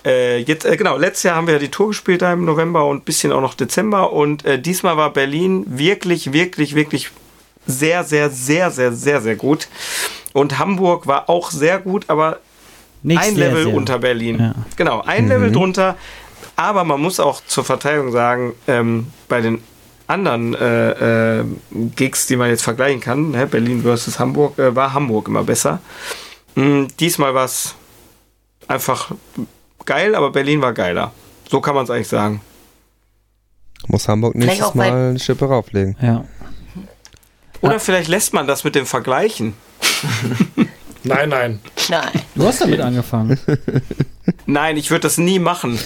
[0.06, 2.86] äh, jetzt, äh, genau, letztes Jahr haben wir ja die Tour gespielt da im November
[2.86, 7.10] und ein bisschen auch noch Dezember und äh, diesmal war Berlin wirklich, wirklich, wirklich
[7.66, 9.68] sehr, sehr, sehr, sehr, sehr, sehr gut.
[10.34, 12.40] Und Hamburg war auch sehr gut, aber
[13.04, 13.74] Nicht ein sehr, Level sehr.
[13.74, 14.40] unter Berlin.
[14.40, 14.56] Ja.
[14.76, 15.96] Genau, ein Level drunter.
[16.56, 19.64] Aber man muss auch zur Verteidigung sagen, ähm, bei den
[20.08, 21.46] anderen äh, äh,
[21.96, 25.80] Gigs, die man jetzt vergleichen kann, ne, Berlin versus Hamburg, äh, war Hamburg immer besser.
[26.56, 27.76] Mm, diesmal war es
[28.68, 29.12] einfach
[29.86, 31.12] geil, aber Berlin war geiler.
[31.50, 32.42] So kann man es eigentlich sagen.
[33.88, 35.98] Muss Hamburg nächstes Mal eine Schippe rauflegen.
[36.02, 36.26] Ja.
[37.62, 39.54] Oder vielleicht lässt man das mit dem Vergleichen.
[41.04, 41.60] Nein, nein.
[41.90, 42.10] Nein.
[42.36, 43.40] Du hast damit angefangen.
[44.46, 45.80] Nein, ich würde das nie machen.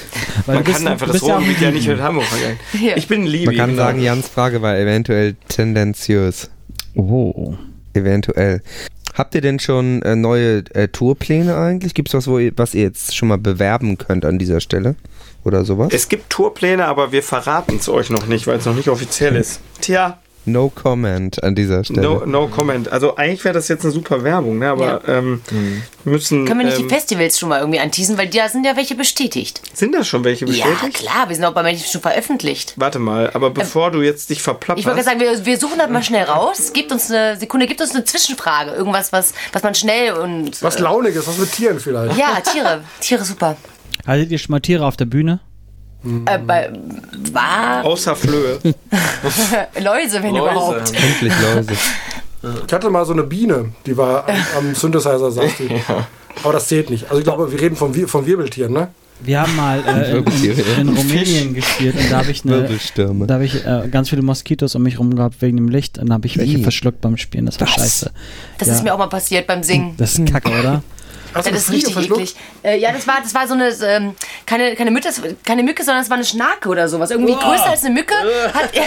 [0.46, 2.60] Weil Man kann einfach das ja Ruhrgebiet ja nicht mit Hamburg vergleichen.
[2.82, 2.98] Ja.
[2.98, 3.52] Ich bin ein Liebe.
[3.52, 3.84] Man kann genau.
[3.84, 6.50] sagen, Jans Frage war eventuell tendenziös.
[6.96, 7.56] Oh.
[7.94, 8.62] Eventuell.
[9.14, 11.94] Habt ihr denn schon äh, neue äh, Tourpläne eigentlich?
[11.94, 14.98] Gibt es was, wo ihr, was ihr jetzt schon mal bewerben könnt an dieser Stelle?
[15.46, 15.90] oder sowas?
[15.94, 19.36] Es gibt Tourpläne, aber wir verraten es euch noch nicht, weil es noch nicht offiziell
[19.36, 19.62] ist.
[19.80, 22.02] Tja, No comment an dieser Stelle.
[22.02, 22.92] no, no comment.
[22.92, 24.70] Also eigentlich wäre das jetzt eine super Werbung, ne?
[24.70, 25.42] aber ähm,
[26.04, 26.46] wir müssen.
[26.46, 28.94] Können wir nicht ähm, die Festivals schon mal irgendwie anteasen, weil da sind ja welche
[28.96, 29.62] bestätigt.
[29.74, 30.98] sind da schon welche Ja, bestätigt?
[30.98, 32.74] klar, wir sind auch bei manchen schon veröffentlicht.
[32.78, 35.06] Warte mal, aber bevor du jetzt dich Ich wollte gerade verplapperst.
[35.06, 36.72] sagen, wir, wir suchen das mal schnell raus.
[36.74, 38.72] Gebt uns eine Sekunde, gebt uns eine Zwischenfrage.
[38.72, 40.62] Irgendwas, was, was man schnell und.
[40.62, 42.18] Was Launiges, was mit Tieren vielleicht.
[42.18, 42.84] ja, Tiere.
[43.00, 43.58] Tiere super.
[44.06, 45.40] Hattet ihr schon mal Tiere auf der Bühne?
[46.26, 46.72] Äh, bei,
[47.34, 48.60] war Außer Flöhe.
[49.82, 50.52] Läuse, wenn Läuse.
[50.52, 50.94] überhaupt.
[50.94, 51.72] Endlich Läuse.
[52.68, 55.70] Ich hatte mal so eine Biene, die war am, am Synthesizer, saß die.
[56.44, 57.06] Aber das zählt nicht.
[57.06, 58.90] Also ich glaube, wir reden von, Wir- von Wirbeltieren, ne?
[59.22, 60.52] Wir haben mal äh, in, ja.
[60.78, 63.26] in, in Rumänien gespielt und da habe ich eine, Wirbelstürme.
[63.26, 66.10] da habe ich äh, ganz viele Moskitos um mich rum gehabt wegen dem Licht und
[66.10, 67.46] da habe ich welche verschluckt beim Spielen.
[67.46, 68.12] Das war scheiße.
[68.58, 68.74] Das Ja.
[68.76, 69.94] ist mir auch mal passiert beim Singen.
[69.98, 70.84] Das ist kacke, oder?
[71.36, 72.22] Ja, du das ist richtig verschluckt?
[72.22, 72.36] eklig.
[72.64, 74.16] Äh, ja, das war, das war so eine, ähm,
[74.46, 75.10] keine, keine, Mücke,
[75.44, 77.12] keine Mücke, sondern es war eine Schnake oder sowas.
[77.12, 78.14] Irgendwie größer als eine Mücke.
[78.54, 78.84] Hat, ja,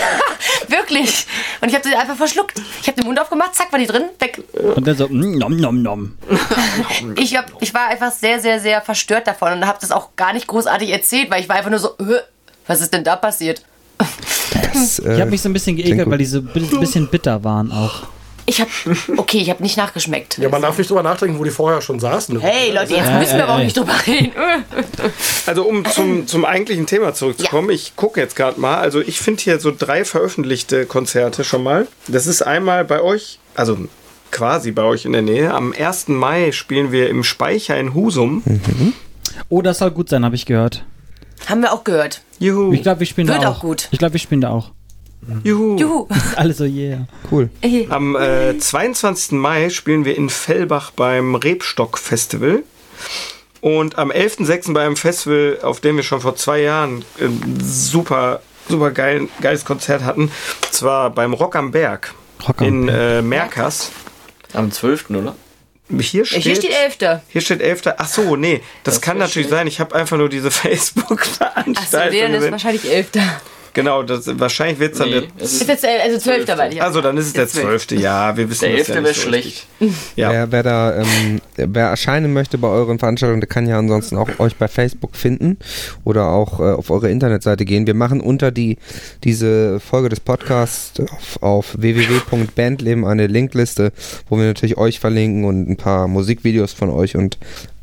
[0.69, 1.27] wirklich.
[1.61, 2.61] Und ich habe sie einfach verschluckt.
[2.81, 4.43] Ich habe den Mund aufgemacht, zack, war die drin, weg.
[4.75, 6.19] Und dann so, mm, nom, nom, nom.
[7.17, 10.33] Ich, hab, ich war einfach sehr, sehr, sehr verstört davon und habe das auch gar
[10.33, 12.21] nicht großartig erzählt, weil ich war einfach nur so, "Hä,
[12.67, 13.63] was ist denn da passiert?
[14.73, 17.43] Das, äh, Ich habe mich so ein bisschen geekelt, weil die so ein bisschen bitter
[17.45, 18.03] waren auch.
[18.49, 18.71] Ich habe,
[19.19, 20.39] okay, ich habe nicht nachgeschmeckt.
[20.39, 22.41] Ja, man darf nicht drüber nachdenken, wo die vorher schon saßen.
[22.41, 24.33] Hey Leute, jetzt müssen wir aber auch nicht drüber reden.
[25.45, 28.79] Also um zum, zum eigentlichen Thema zurückzukommen, ich gucke jetzt gerade mal.
[28.79, 31.87] Also ich finde hier so drei veröffentlichte Konzerte schon mal.
[32.07, 33.77] Das ist einmal bei euch, also
[34.31, 35.53] quasi bei euch in der Nähe.
[35.53, 36.09] Am 1.
[36.09, 38.43] Mai spielen wir im Speicher in Husum.
[39.51, 40.87] Oh, das soll gut sein, habe ich gehört.
[41.47, 42.23] Haben wir auch gehört.
[42.39, 42.73] Juhu.
[42.73, 43.61] Ich glaube, wir spielen Wird da auch auch.
[43.61, 43.89] gut.
[43.91, 44.71] Ich glaube, wir spielen da auch.
[45.45, 45.77] Juhu.
[45.79, 46.09] Juhu.
[46.37, 47.07] Alle so, yeah.
[47.31, 47.51] Cool.
[47.91, 49.33] Am äh, 22.
[49.33, 52.63] Mai spielen wir in Fellbach beim Rebstock Festival.
[53.61, 54.73] Und am 11.06.
[54.73, 59.65] bei einem Festival, auf dem wir schon vor zwei Jahren ein super, super geil, geiles
[59.65, 60.23] Konzert hatten.
[60.23, 60.33] Und
[60.73, 62.15] zwar beim Rock am Berg
[62.47, 63.91] Rock am in äh, Merkers.
[64.55, 65.11] Am 12.
[65.11, 65.35] oder?
[65.99, 67.23] Hier steht, Hier steht Elfte.
[67.29, 67.83] hier steht 11.
[67.97, 69.51] Ach so, nee, das, Das kann natürlich schlecht.
[69.51, 69.67] sein.
[69.67, 73.23] Ich habe einfach nur diese Achso, Facebook-Veranstaltung der ist wahrscheinlich Elfte.
[73.73, 76.83] Genau, das, wahrscheinlich wird es dann Nee, der es Ist jetzt, also Zwölfter, weil ich.
[76.83, 77.87] Also dann ist es der Jetzt zwölf.
[77.87, 78.01] 12.
[78.01, 78.97] Ja, wir wissen der das 11.
[78.97, 79.67] ja wäre schlecht.
[80.17, 80.31] Ja.
[80.31, 84.29] Wer, wer da, ähm, wer erscheinen möchte bei euren Veranstaltungen, der kann ja ansonsten auch
[84.39, 85.59] euch bei Facebook finden
[86.05, 87.87] oder auch äh, auf eure Internetseite gehen.
[87.87, 88.79] Wir machen unter die
[89.25, 93.93] diese Folge des Podcasts auf, auf www.bandleben eine Linkliste,
[94.29, 97.39] wo wir natürlich euch verlinken und ein paar Musikvideos von euch und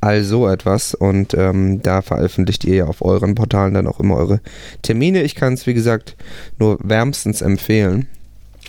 [0.06, 0.94] all so etwas.
[0.94, 4.40] Und ähm, da veröffentlicht ihr ja auf euren Portalen dann auch immer eure
[4.82, 5.24] Termine.
[5.24, 6.16] Ich kann es, wie gesagt,
[6.60, 8.08] nur wärmstens empfehlen.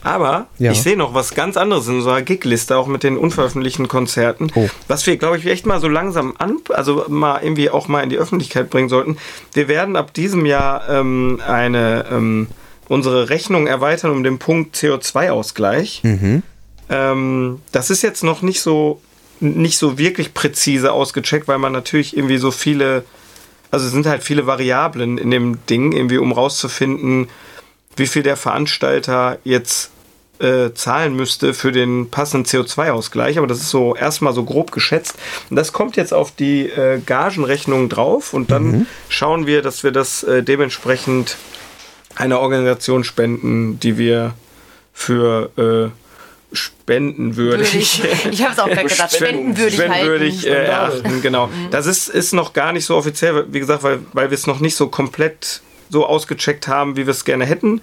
[0.03, 0.71] Aber Ja.
[0.73, 4.69] ich sehe noch was ganz anderes in unserer Gigliste, auch mit den unveröffentlichten Konzerten, Oh.
[4.89, 8.11] was wir, glaube ich, echt mal so langsam an, also mal irgendwie auch mal in
[8.11, 9.17] die Öffentlichkeit bringen sollten.
[9.55, 12.47] Wir werden ab diesem Jahr ähm, eine ähm,
[12.89, 16.03] unsere Rechnung erweitern um den Punkt CO2-Ausgleich.
[16.05, 16.43] Mhm.
[16.89, 19.01] Ähm, das ist jetzt noch nicht so
[19.41, 23.05] nicht so wirklich präzise ausgecheckt, weil man natürlich irgendwie so viele,
[23.71, 27.29] also es sind halt viele Variablen in dem Ding, irgendwie um rauszufinden,
[27.97, 29.91] wie viel der Veranstalter jetzt
[30.39, 33.39] äh, zahlen müsste für den passenden CO2-Ausgleich.
[33.39, 35.15] Aber das ist so erstmal so grob geschätzt.
[35.51, 39.93] Und das kommt jetzt auf die äh, Gagenrechnung drauf und dann schauen wir, dass wir
[39.93, 41.37] das äh, dementsprechend
[42.15, 44.35] einer Organisation spenden, die wir
[44.93, 46.06] für äh,
[46.53, 48.03] spendenwürdig Würdig.
[48.31, 49.15] Ich habe es auch gerade gedacht.
[49.15, 50.49] Spendenwürdig, spendenwürdig halten.
[50.49, 51.23] äh, erachten.
[51.23, 51.51] Genau.
[51.71, 54.61] Das ist, ist noch gar nicht so offiziell, wie gesagt, weil, weil wir es noch
[54.61, 57.81] nicht so komplett so ausgecheckt haben, wie wir es gerne hätten.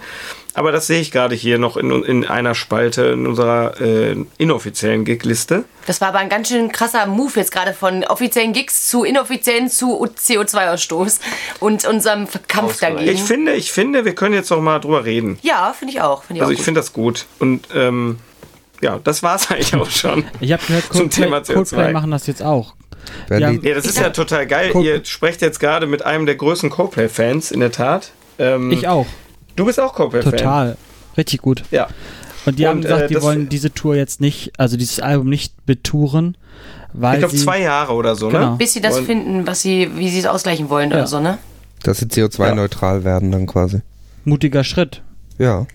[0.55, 5.03] Aber das sehe ich gerade hier noch in, in einer Spalte in unserer äh, inoffiziellen
[5.03, 5.63] Gig-Liste.
[5.87, 9.69] Das war aber ein ganz schön krasser Move jetzt gerade von offiziellen Gigs zu inoffiziellen
[9.69, 11.19] zu CO2-Ausstoß
[11.59, 12.93] und unserem Kampf Ausgleich.
[12.93, 13.15] dagegen.
[13.15, 15.39] Ich finde, ich finde, wir können jetzt noch mal drüber reden.
[15.41, 16.23] ja, finde ich auch.
[16.23, 17.25] Find ich Also auch ich finde das gut.
[17.39, 18.19] Und ähm,
[18.81, 20.25] ja, das war's eigentlich auch schon.
[20.39, 21.53] Ich habe gehört, Zum Coldplay, Thema CO2.
[21.53, 22.75] Coldplay machen das jetzt auch.
[23.27, 23.51] Wer Ja.
[23.51, 24.69] Ja, das ist ja total geil.
[24.71, 24.83] Guck.
[24.85, 28.11] Ihr sprecht jetzt gerade mit einem der größten Coldplay-Fans, in der Tat.
[28.39, 29.05] Ähm, Ich auch.
[29.55, 30.31] Du bist auch Coldplay-Fan.
[30.31, 30.77] Total.
[31.17, 31.63] Richtig gut.
[31.71, 31.87] Ja.
[32.45, 35.29] Und die haben Und, gesagt, äh, die wollen diese Tour jetzt nicht, also dieses Album
[35.29, 36.35] nicht betouren,
[36.93, 38.51] weil Ich glaube, sie zwei Jahre oder so, Genau.
[38.51, 38.55] ne?
[38.57, 40.97] Bis sie das Und- finden, was sie, wie sie es ausgleichen wollen Ja.
[40.97, 41.37] oder so, ne?
[41.83, 43.81] dass sie CO2-neutral werden dann quasi.
[44.25, 45.01] mutiger Schritt.
[45.37, 45.67] Ja.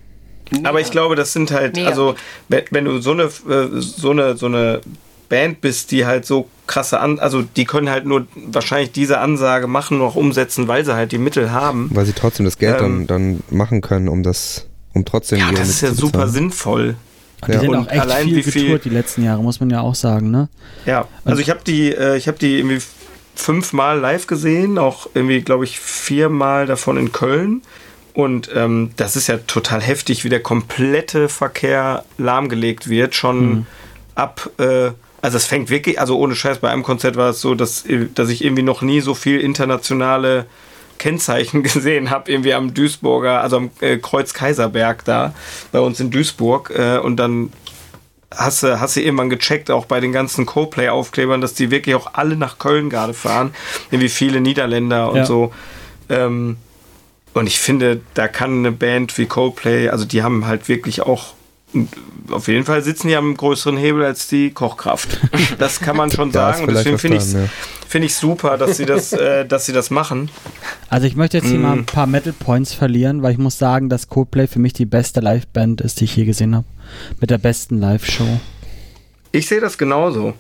[0.65, 1.89] Aber ich glaube, das sind halt, Mega.
[1.89, 2.15] also,
[2.49, 4.81] wenn, wenn du so eine, äh, so eine, so eine
[5.29, 9.67] Band bist, die halt so krasse an, also die können halt nur wahrscheinlich diese Ansage
[9.67, 11.91] machen, noch umsetzen, weil sie halt die Mittel haben.
[11.93, 15.53] Weil sie trotzdem das Geld Ähm, dann, dann machen können, um das, um trotzdem Ja,
[15.53, 16.97] das ist ja super sinnvoll.
[17.47, 17.61] Die Ja.
[17.61, 19.81] sind Und auch echt allein viel wie viel- getourt die letzten Jahre, muss man ja
[19.83, 20.49] auch sagen, ne?
[20.87, 22.81] Ja, also ich habe die, äh, ich habe die irgendwie
[23.37, 27.63] fünfmal live gesehen, auch irgendwie, glaube ich, viermal davon in Köln.
[28.19, 33.65] Und ähm, das ist ja total heftig, wie der komplette Verkehr lahmgelegt wird, schon
[34.17, 34.51] ab.
[34.59, 34.91] Äh,
[35.23, 37.85] also es fängt wirklich, also ohne Scheiß, bei einem Konzert war es so, dass,
[38.17, 40.47] dass ich irgendwie noch nie so viel internationale
[40.99, 45.33] Kennzeichen gesehen habe, irgendwie am Duisburger, also am äh, Kreuz Kaiserberg da,
[45.71, 46.73] bei uns in Duisburg.
[46.77, 47.53] Äh, und dann
[48.35, 52.15] hast du, hast du irgendwann gecheckt, auch bei den ganzen Coldplay-Aufklebern, dass die wirklich auch
[52.15, 53.55] alle nach Köln gerade fahren.
[53.93, 55.25] Irgendwie viele Niederländer und Ja.
[55.25, 55.53] so.
[56.09, 56.57] Ähm,
[57.35, 61.35] und ich finde, da kann eine Band wie Coldplay, also die haben halt wirklich auch,
[62.31, 65.21] auf jeden Fall sitzen die am größeren Hebel als die Kochkraft.
[65.59, 66.65] Das kann man schon sagen.
[66.65, 67.41] Und deswegen finde ich ja.
[67.89, 70.31] finde ich super, dass sie das, äh, dass sie das machen.
[70.89, 71.63] Also ich möchte jetzt hier Mm.
[71.63, 74.87] mal ein paar Metal Points verlieren, weil ich muss sagen, dass Coldplay für mich die
[74.87, 76.67] beste Liveband ist, die ich je gesehen habe.
[77.21, 78.41] Mit der besten Live-Show.
[79.33, 80.35] Ich sehe das genauso.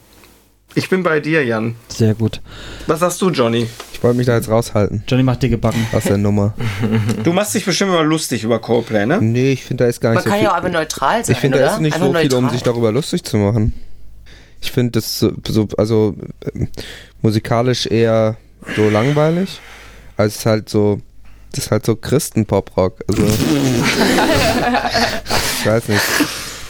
[0.74, 1.74] Ich bin bei dir, Jan.
[1.88, 2.40] Sehr gut.
[2.86, 3.66] Was sagst du, Johnny?
[3.92, 5.84] Ich wollte mich da jetzt raushalten Johnny macht dicke Backen.
[5.92, 6.54] aus der Nummer.
[7.24, 9.20] Du machst dich bestimmt immer lustig über Coldplay, ne?
[9.20, 10.44] Nee, ich finde, da ist gar Man nicht so kann viel.
[10.44, 12.52] ja auch einfach neutral sein, ich finde, da ist nicht einfach so viel, um neutral.
[12.52, 13.72] sich darüber lustig zu machen.
[14.60, 16.14] Ich finde das so, so also
[16.54, 16.68] ähm,
[17.22, 18.36] musikalisch eher
[18.76, 19.60] so langweilig,
[20.16, 21.00] als halt so,
[21.52, 23.04] das ist halt so Christen-Pop-Rock.
[23.08, 23.22] Also,
[25.60, 26.02] ich weiß nicht.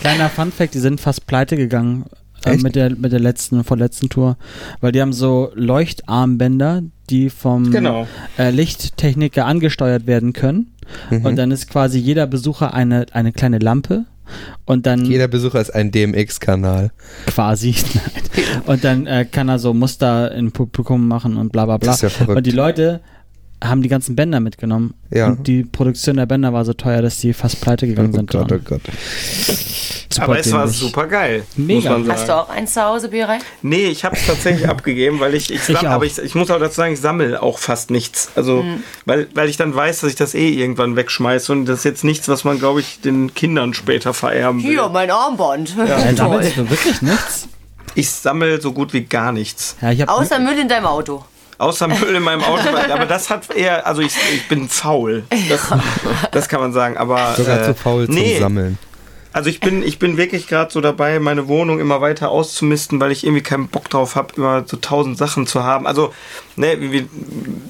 [0.01, 2.07] Kleiner Funfact, die sind fast pleite gegangen
[2.45, 4.37] äh, mit der mit der letzten vorletzten Tour,
[4.81, 8.07] weil die haben so Leuchtarmbänder, die vom Genau.
[8.39, 10.73] äh, Lichttechniker angesteuert werden können
[11.11, 11.27] Mhm.
[11.27, 14.07] und dann ist quasi jeder Besucher eine eine kleine Lampe
[14.65, 16.91] und dann Jeder Besucher ist ein DMX-Kanal.
[17.27, 18.63] quasi nein.
[18.67, 21.97] und dann äh, kann er so Muster im Publikum machen und bla bla bla Das
[21.97, 22.37] ist ja verrückt.
[22.39, 23.01] und die Leute
[23.63, 25.29] haben die ganzen Bänder mitgenommen Ja.
[25.29, 28.31] und die Produktion der Bänder war so teuer, dass die fast pleite gegangen Oh sind.
[28.31, 28.59] Gott, oh.
[28.65, 28.83] Gott.
[30.11, 31.45] Super Aber es war super geil.
[31.57, 32.01] Mega.
[32.09, 33.39] Hast du auch eins zu Hause, Birei?
[33.63, 35.83] Nee, ich habe es tatsächlich abgegeben, weil ich, ich, auch.
[35.85, 38.31] aber ich, ich muss auch dazu sagen, ich sammle auch fast nichts.
[38.35, 38.65] Also,
[39.05, 42.05] weil, weil ich dann weiß, dass ich das eh irgendwann wegschmeiße und das ist jetzt
[42.05, 44.71] nichts, was man, glaube ich, den Kindern später vererben will.
[44.71, 45.77] Hier, mein Armband.
[45.79, 46.17] Äh, Toll.
[46.17, 47.49] sammelst du wirklich nichts?
[47.95, 49.77] Ich sammle so gut wie gar nichts.
[49.83, 51.25] Ja, ich Außer Müll in deinem Auto.
[51.59, 52.69] Außer Müll in meinem Auto.
[52.69, 55.25] aber das hat eher, also ich, ich bin faul.
[55.49, 55.61] Das,
[56.31, 56.97] das kann man sagen.
[56.97, 58.79] Aber Sogar äh, zu faul zum nee, Sammeln.
[59.39, 63.13] Also ich bin, ich bin wirklich gerade so dabei, meine Wohnung immer weiter auszumisten, weil
[63.13, 65.87] ich irgendwie keinen Bock drauf habe, immer so tausend Sachen zu haben.
[65.87, 66.13] Also,
[66.57, 67.09] ne, wie, wie,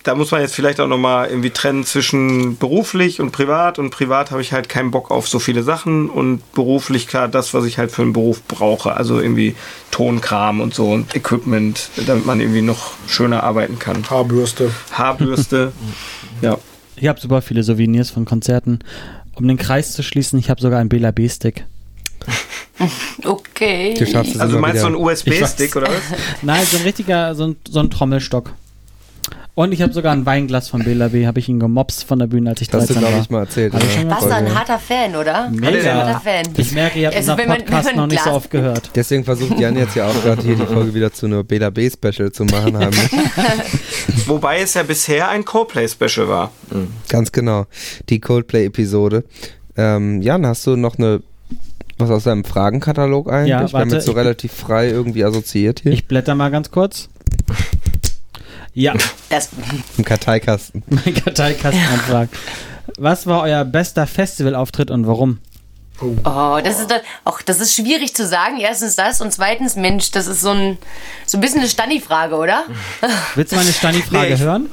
[0.02, 3.78] da muss man jetzt vielleicht auch nochmal irgendwie trennen zwischen beruflich und privat.
[3.78, 7.52] Und privat habe ich halt keinen Bock auf so viele Sachen und beruflich klar das,
[7.52, 8.96] was ich halt für einen Beruf brauche.
[8.96, 9.54] Also irgendwie
[9.90, 14.08] Tonkram und so und Equipment, damit man irgendwie noch schöner arbeiten kann.
[14.08, 14.70] Haarbürste.
[14.92, 15.72] Haarbürste.
[16.40, 16.56] ja.
[16.96, 18.78] ich hab super viele Souvenirs von Konzerten.
[19.38, 21.64] Um den Kreis zu schließen, ich habe sogar einen Bela B-Stick.
[23.24, 23.94] Okay.
[23.94, 24.04] Du
[24.40, 24.86] Also meinst du wieder.
[24.86, 26.00] einen USB-Stick oder was?
[26.42, 28.52] Nein, so ein richtiger, so ein, so ein Trommelstock.
[29.54, 31.26] Und ich habe sogar ein Weinglas von Bela B.
[31.26, 33.22] Habe ich ihn gemobst von der Bühne, als ich Das hast du, 13 glaube war.
[33.22, 33.74] ich, mal erzählt.
[33.74, 35.50] Ich schon Warst du ein harter Fan, oder?
[35.50, 35.68] Mega.
[36.00, 36.46] Ein harter Fan.
[36.56, 38.90] Ich merke, ihr habt Also, unseren Podcast noch nicht so oft gehört.
[38.94, 42.30] Deswegen versucht Jan jetzt ja auch gerade hier die Folge wieder zu einer Bela B-Special
[42.30, 42.78] zu machen.
[42.78, 42.96] Haben.
[44.26, 46.52] Wobei es ja bisher ein Coldplay-Special war.
[47.08, 47.66] Ganz genau.
[48.08, 49.24] Die Coldplay-Episode.
[49.76, 51.20] Ähm, Jan, hast du noch eine
[52.00, 53.48] was aus deinem Fragenkatalog eigentlich?
[53.50, 55.90] Ja, Wir haben warte, jetzt so ich- relativ frei irgendwie assoziiert hier.
[55.92, 57.08] Ich blätter mal ganz kurz.
[58.78, 58.94] Ja,
[59.28, 59.48] Das,
[59.96, 60.84] Im Karteikasten.
[60.88, 62.28] mein Karteikastenantrag.
[62.96, 65.38] Was war euer bester Festivalauftritt und warum?
[66.00, 68.60] oh, das ist, auch, das ist schwierig zu sagen.
[68.60, 70.78] Erstens das und zweitens, Mensch, das ist so ein,
[71.26, 72.66] so ein bisschen eine Stani-Frage, oder?
[73.34, 74.70] Willst du meine Stani-Frage Nee, hören?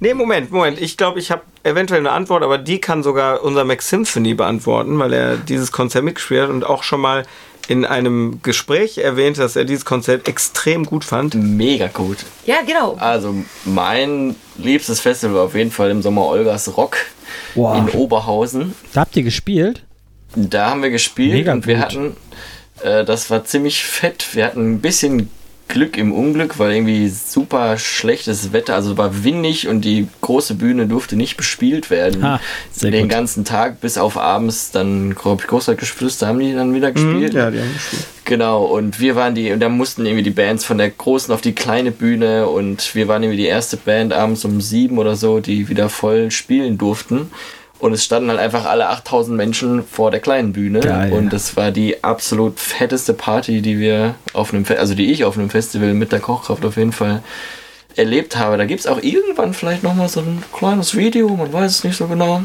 [0.00, 0.78] Nee, Moment, Moment.
[0.78, 4.98] Ich glaube, ich habe eventuell eine Antwort, aber die kann sogar unser Max Symphony beantworten,
[4.98, 7.24] weil er dieses Konzert mitgespielt hat und auch schon mal
[7.68, 11.34] in einem Gespräch erwähnte, dass er dieses Konzert extrem gut fand.
[11.34, 12.18] Mega gut.
[12.46, 12.94] Ja, genau.
[12.98, 16.96] Also mein liebstes Festival war auf jeden Fall im Sommer Olgas Rock
[17.54, 17.76] Boah.
[17.76, 18.74] in Oberhausen.
[18.94, 19.84] Da habt ihr gespielt?
[20.34, 21.84] Da haben wir gespielt Mega und wir gut.
[21.84, 22.16] hatten,
[22.82, 24.26] äh, das war ziemlich fett.
[24.34, 25.30] Wir hatten ein bisschen
[25.68, 30.86] Glück im Unglück, weil irgendwie super schlechtes Wetter, also war windig und die große Bühne
[30.86, 32.22] durfte nicht bespielt werden.
[32.22, 32.40] Ha,
[32.82, 33.10] Den gut.
[33.10, 37.34] ganzen Tag bis auf abends, dann glaube ich Großstadtgeflüster haben die dann wieder gespielt.
[37.34, 38.04] Ja, die haben gespielt.
[38.24, 41.40] Genau, und wir waren die, und da mussten irgendwie die Bands von der großen auf
[41.40, 45.40] die kleine Bühne und wir waren irgendwie die erste Band abends um sieben oder so,
[45.40, 47.30] die wieder voll spielen durften.
[47.78, 50.80] Und es standen halt einfach alle 8000 Menschen vor der kleinen Bühne.
[50.80, 51.12] Geil.
[51.12, 55.24] Und das war die absolut fetteste Party, die wir auf einem, Fe also die ich
[55.24, 57.22] auf einem Festival mit der Kochkraft auf jeden Fall
[57.94, 58.56] erlebt habe.
[58.56, 61.96] Da gibt es auch irgendwann vielleicht nochmal so ein kleines Video, man weiß es nicht
[61.96, 62.42] so genau.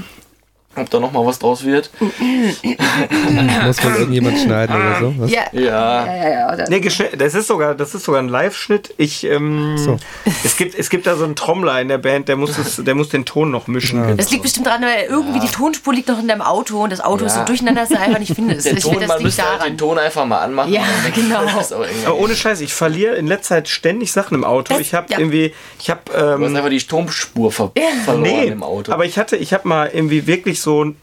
[0.75, 1.89] Ob da noch mal was draus wird.
[1.99, 5.13] Muss wohl irgendjemand schneiden oder so?
[5.19, 5.31] Was?
[5.31, 5.41] Ja.
[5.51, 6.65] Ja, Ja, ja, ja.
[6.69, 6.81] Nee,
[7.17, 8.93] das ist sogar, das ist sogar ein Live-Schnitt.
[8.97, 9.97] Ich, ähm, So.
[10.43, 12.95] es gibt, es gibt da so einen Trommler in der Band, der muss, das, der
[12.95, 14.17] muss den Ton noch mischen.
[14.17, 17.01] Das liegt bestimmt daran, weil irgendwie die Tonspur liegt noch in deinem Auto und das
[17.01, 17.45] Auto ist so Ja.
[17.45, 18.65] durcheinander, dass du einfach nicht findest.
[18.65, 19.77] der Ich finde, Ton, das man müsste halt den daran.
[19.77, 20.71] Ton einfach mal anmachen.
[20.73, 21.13] Ja, und dann
[21.45, 21.63] genau.
[22.05, 24.73] Aber ohne Scheiß, ich verliere in letzter Zeit ständig Sachen im Auto.
[24.73, 25.19] Das- Ich habe ja.
[25.19, 27.71] irgendwie, ich habe, Du hast ähm, einfach die Tonspur ver
[28.05, 28.91] verloren nee, im Auto.
[28.91, 30.93] aber ich hatte, ich habe mal irgendwie wirklich so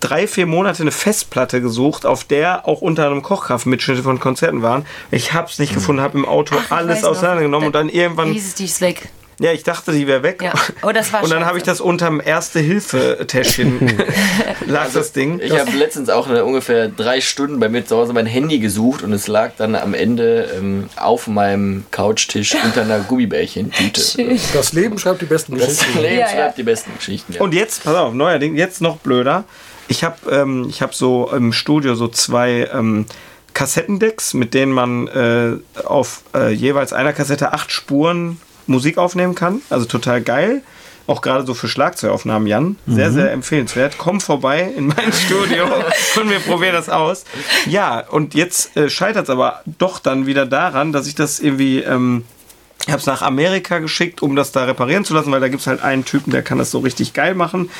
[0.00, 4.86] drei, vier Monate eine Festplatte gesucht, auf der auch unter anderem Kochkraftmitschnitte von Konzerten waren.
[5.10, 8.48] Ich habe es nicht gefunden, habe im Auto Ach, alles auseinandergenommen und dann irgendwann, Hieß
[8.48, 9.08] es, die ist weg.
[9.40, 10.42] Ja, ich dachte, die wäre weg.
[10.42, 10.52] Ja.
[10.82, 13.92] Oh, das war und dann habe ich das unterm Erste-Hilfe-Täschchen
[14.66, 15.40] lag das Ding.
[15.40, 19.02] ich habe letztens auch eine, ungefähr drei Stunden bei mir zu Hause mein Handy gesucht
[19.02, 24.38] und es lag dann am Ende ähm, auf meinem Couchtisch unter einer Gummibärchen-Tüte.
[24.52, 26.00] Das Leben schreibt die besten Das Geschichten.
[26.00, 26.52] Leben Ja, schreibt ja.
[26.56, 27.32] die besten Geschichten.
[27.34, 27.40] Ja.
[27.40, 29.44] Und jetzt, pass auf, neuerdings, jetzt noch blöder.
[29.88, 33.06] Ich habe ähm, ich hab so im Studio so zwei ähm,
[33.52, 35.52] Kassettendecks, mit denen man äh,
[35.84, 39.62] auf äh, jeweils einer Kassette acht Spuren Musik aufnehmen kann.
[39.70, 40.62] Also total geil.
[41.06, 42.76] Auch gerade so für Schlagzeugaufnahmen, Jan.
[42.86, 43.96] Sehr, sehr empfehlenswert.
[43.98, 45.66] Komm vorbei in mein Studio
[46.16, 47.24] und wir probieren das aus.
[47.66, 51.80] Ja, und jetzt äh, scheitert es aber doch dann wieder daran, dass ich das irgendwie.
[51.80, 52.24] Ähm,
[52.86, 55.62] ich habe es nach Amerika geschickt, um das da reparieren zu lassen, weil da gibt
[55.62, 57.70] es halt einen Typen, der kann das so richtig geil machen.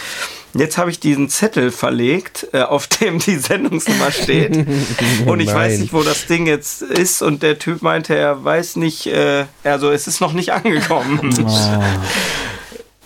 [0.55, 4.57] Jetzt habe ich diesen Zettel verlegt, äh, auf dem die Sendungsnummer steht.
[5.27, 5.81] und ich weiß Nein.
[5.81, 7.23] nicht, wo das Ding jetzt ist.
[7.23, 11.35] Und der Typ meinte, er weiß nicht, äh, also es ist noch nicht angekommen.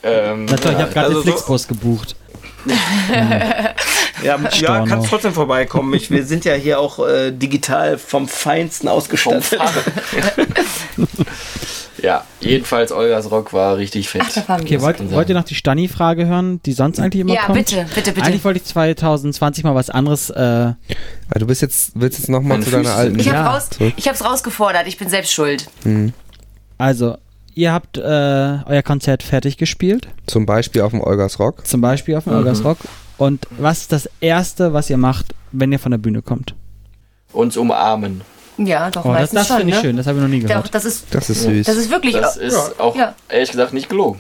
[0.01, 2.15] Ähm, Natürlich, ich habe gerade also den so- Flixbus gebucht.
[4.23, 5.93] ja, ja kannst trotzdem vorbeikommen.
[5.95, 9.59] Ich, wir sind ja hier auch äh, digital vom Feinsten vom ausgestattet.
[12.03, 14.23] Ja, jedenfalls Olgas Rock war richtig fett.
[14.49, 17.59] Okay, wollt, wollt ihr noch die Stani-Frage hören, die sonst eigentlich immer Ja, kommt?
[17.59, 18.27] bitte, bitte, bitte.
[18.27, 20.31] Eigentlich wollte ich 2020 mal was anderes.
[20.31, 20.75] Äh, Ah,
[21.39, 23.19] du bist jetzt, willst jetzt nochmal zu deiner alten.
[23.19, 25.69] Ich Ja, habe raus, ich hab's rausgefordert, ich bin selbst schuld.
[26.79, 27.17] also,
[27.55, 31.67] ihr habt äh, euer Konzert fertig gespielt, Zum Beispiel auf dem Olgas Rock.
[31.67, 32.39] zum Beispiel auf dem Mhm.
[32.39, 32.79] Olgas Rock.
[33.17, 36.55] Und was ist das Erste, was ihr macht, wenn ihr von der Bühne kommt?
[37.33, 38.21] Uns umarmen.
[38.59, 39.83] Ja, doch, Oh, das meistens das schon, finde ich ne?
[39.89, 40.75] schön, das habe ich noch nie Doch, gehört.
[40.75, 41.67] das ist, Das ist süß.
[41.67, 43.15] das ist wirklich, Das ist auch Ja.
[43.29, 44.19] ehrlich gesagt nicht gelogen.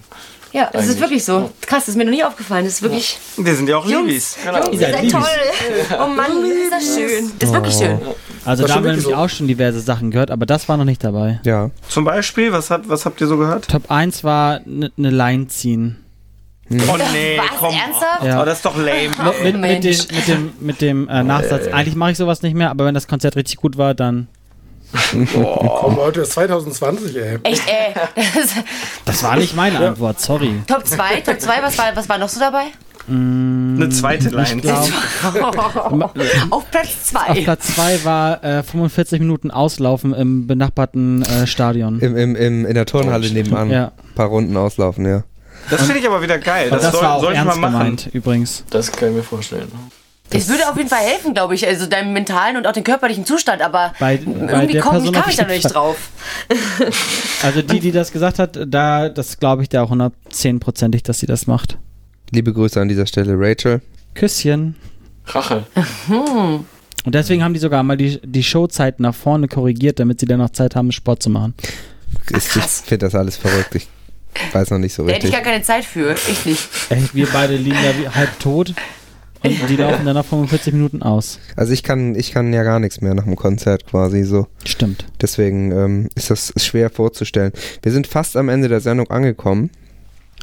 [0.52, 1.00] ja, das ist eigentlich.
[1.00, 1.50] wirklich so.
[1.60, 2.64] Krass, das ist mir noch nie aufgefallen.
[2.64, 4.36] Das ist wirklich, Wir sind ja auch Jungs, Libis.
[4.44, 4.58] Genau.
[4.58, 5.12] Jungs, Ihr seid Liebes.
[5.12, 5.98] toll.
[6.00, 7.30] Oh Mann, ist das schön.
[7.38, 7.78] Das ist wirklich Oh.
[7.80, 7.98] schön.
[8.44, 9.14] Also Das da ist haben wir nämlich so.
[9.14, 11.40] auch schon diverse Sachen gehört, aber das war noch nicht dabei.
[11.44, 11.70] Ja.
[11.88, 13.68] Zum Beispiel, was, hat, was habt ihr so gehört?
[13.68, 15.96] Top 1 war eine ne Line ziehen.
[16.70, 17.74] Oh nee, Was, komm.
[17.74, 18.24] ernsthaft?
[18.24, 18.42] Ja.
[18.42, 19.10] Oh, das ist doch lame.
[19.42, 22.70] Mit, mit, dem, mit dem, mit dem äh, Nachsatz, eigentlich mache ich sowas nicht mehr,
[22.70, 24.28] aber wenn das Konzert richtig gut war, dann.
[25.12, 27.38] Komm, heute ist 2020, ey.
[27.42, 27.94] Echt, ey.
[28.34, 28.54] Das,
[29.04, 30.52] Das war nicht meine Antwort, sorry.
[30.66, 32.64] Top 2, Top 2, was war, was war noch so dabei?
[33.10, 34.60] Eine zweite Line.
[34.60, 34.88] glaub-
[36.50, 37.42] Auf Platz Auf 2.
[37.44, 42.00] Platz 2 war äh, 45 Minuten auslaufen im benachbarten äh, Stadion.
[42.00, 43.70] Im, im, im, in der Turnhalle nebenan.
[43.70, 43.86] Ja.
[43.86, 45.22] Ein paar Runden auslaufen, ja.
[45.70, 46.68] Das finde ich aber wieder geil.
[46.70, 47.72] Das, das soll, war auch soll ich mal ernst machen.
[47.72, 48.64] gemeint, übrigens.
[48.70, 49.70] Das kann ich mir vorstellen.
[50.30, 51.66] Das würde auf jeden Fall helfen, glaube ich.
[51.66, 55.24] Also deinem mentalen und auch dem körperlichen Zustand, aber Bei- bei irgendwie der komm, kam
[55.30, 55.96] ich da noch nicht drauf.
[57.42, 61.26] Also die, die das gesagt hat, da, das glaube ich da auch 110%ig, dass sie
[61.26, 61.78] das macht.
[62.30, 63.80] Liebe Grüße an dieser Stelle, Rachel.
[64.14, 64.74] Küsschen.
[65.26, 65.64] Rache.
[66.08, 70.38] Und deswegen haben die sogar mal die, die Showzeiten nach vorne korrigiert, damit sie dann
[70.40, 71.54] noch Zeit haben, Sport zu machen.
[72.30, 73.74] Ich, ich finde das alles verrückt.
[73.76, 73.86] Ich
[74.52, 75.44] weiß noch nicht so Da hätte ich richtig.
[75.44, 76.12] gar keine Zeit für.
[76.12, 76.68] Ich nicht.
[76.90, 78.74] Ey, wir beide liegen da wie halb tot
[79.42, 81.38] und die laufen dann nach 45 Minuten aus.
[81.56, 84.46] Also ich kann, ich kann ja gar nichts mehr nach dem Konzert quasi so.
[84.64, 85.04] Stimmt.
[85.20, 87.52] Deswegen ähm, ist das schwer vorzustellen.
[87.82, 89.70] Wir sind fast am Ende der Sendung angekommen.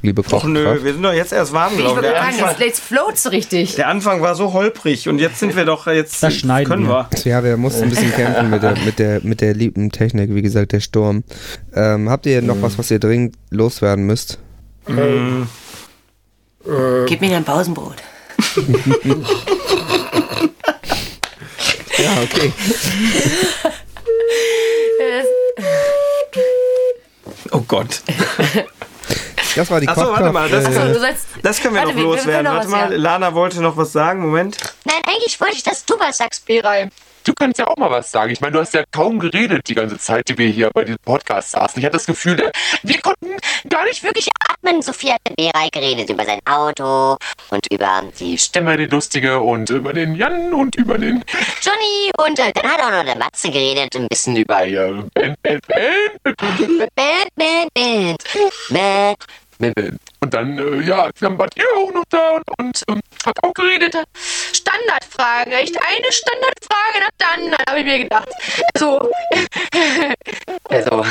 [0.05, 1.95] Liebe Och nö, wir sind doch jetzt erst warm Ich gelaufen.
[1.97, 3.75] würde Der sagen, Anfang, jetzt, floats richtig.
[3.75, 6.21] der Anfang war so holprig und jetzt sind wir doch jetzt.
[6.23, 7.07] Das schneiden können wir.
[7.11, 7.31] wir.
[7.31, 10.41] Ja, wir mussten ein bisschen kämpfen mit der, mit der, mit der lieben Technik, wie
[10.41, 11.23] gesagt, der Sturm.
[11.73, 14.39] Ähm, habt ihr noch was, was ihr dringend loswerden müsst?
[14.87, 15.43] Mm,
[17.07, 17.95] Gib mir dein Pausenbrot.
[21.97, 22.51] Ja, okay.
[27.51, 28.01] Oh Gott.
[29.55, 31.25] Das war die Achso, warte mal, das, Achso, äh, du sollst.
[31.41, 32.33] das können wir Warte, noch wir- loswerden.
[32.33, 32.97] können noch Warte mal, ja.
[32.97, 34.19] Lana wollte noch was sagen.
[34.21, 34.57] Moment.
[34.83, 36.89] Nein, eigentlich wollte ich, dass du was sagst, Beray.
[37.23, 38.31] Du kannst ja auch mal was sagen.
[38.31, 40.99] Ich meine, du hast ja kaum geredet die ganze Zeit, die wir hier bei diesem
[41.03, 41.79] Podcast saßen.
[41.79, 42.51] Ich hatte das Gefühl,
[42.83, 43.35] wir konnten
[43.67, 47.17] gar nicht wirklich Atmen, Sophie hat mit Beray geredet über sein Auto
[47.49, 51.23] und über die Stimme, die lustige und über den Jan und über den
[51.63, 55.35] Johnny und äh, dann hat auch noch der Matze geredet, ein bisschen über Ben, Ben,
[55.41, 55.59] Ben.
[56.95, 58.23] Band, Band, Band.
[58.69, 59.17] Band.
[59.59, 63.53] Und dann, äh, ja, dann wart ihr auch noch da und, und ähm, habt auch
[63.53, 63.95] geredet.
[64.53, 68.29] Standardfragen, echt eine Standardfrage nach der anderen, habe ich mir gedacht.
[68.77, 69.09] So.
[70.69, 71.05] also,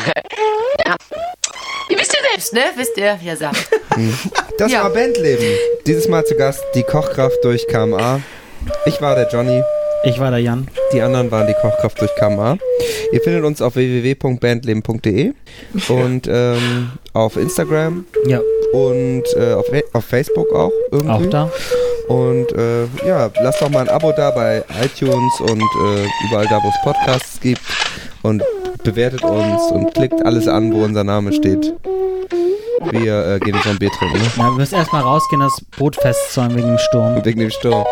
[0.87, 0.97] ja.
[1.89, 2.65] Ihr wisst ja selbst, ne?
[2.77, 3.69] Wisst ihr, wie er sagt.
[4.59, 4.83] Das Ja.
[4.85, 5.57] war Bandleben.
[5.87, 8.21] Dieses Mal zu Gast die Kochkraft durch KMA.
[8.87, 9.63] Ich war der Johnny.
[10.07, 10.69] Ich war der Jan.
[10.93, 12.59] Die anderen waren die Kochkraft durch KMA.
[13.13, 15.33] Ihr findet uns auf www.bandleben.de
[15.89, 18.41] und ähm, auf Instagram Ja,
[18.73, 21.11] und äh, auf, auf Facebook auch irgendwie.
[21.11, 21.51] auch da.
[22.09, 26.59] Und äh, ja, lasst doch mal ein Abo da bei iTunes und äh, überall da,
[26.63, 27.63] wo es Podcasts gibt.
[28.23, 28.43] Und
[28.83, 31.75] bewertet uns und klickt alles an, wo unser Name steht.
[32.91, 34.25] Wir äh, gehen jetzt ein Bier trinken, ne?
[34.37, 37.25] Na, wir müssen erstmal rausgehen, das Boot festzäumen wegen dem Sturm.
[37.25, 37.87] Wegen dem Sturm.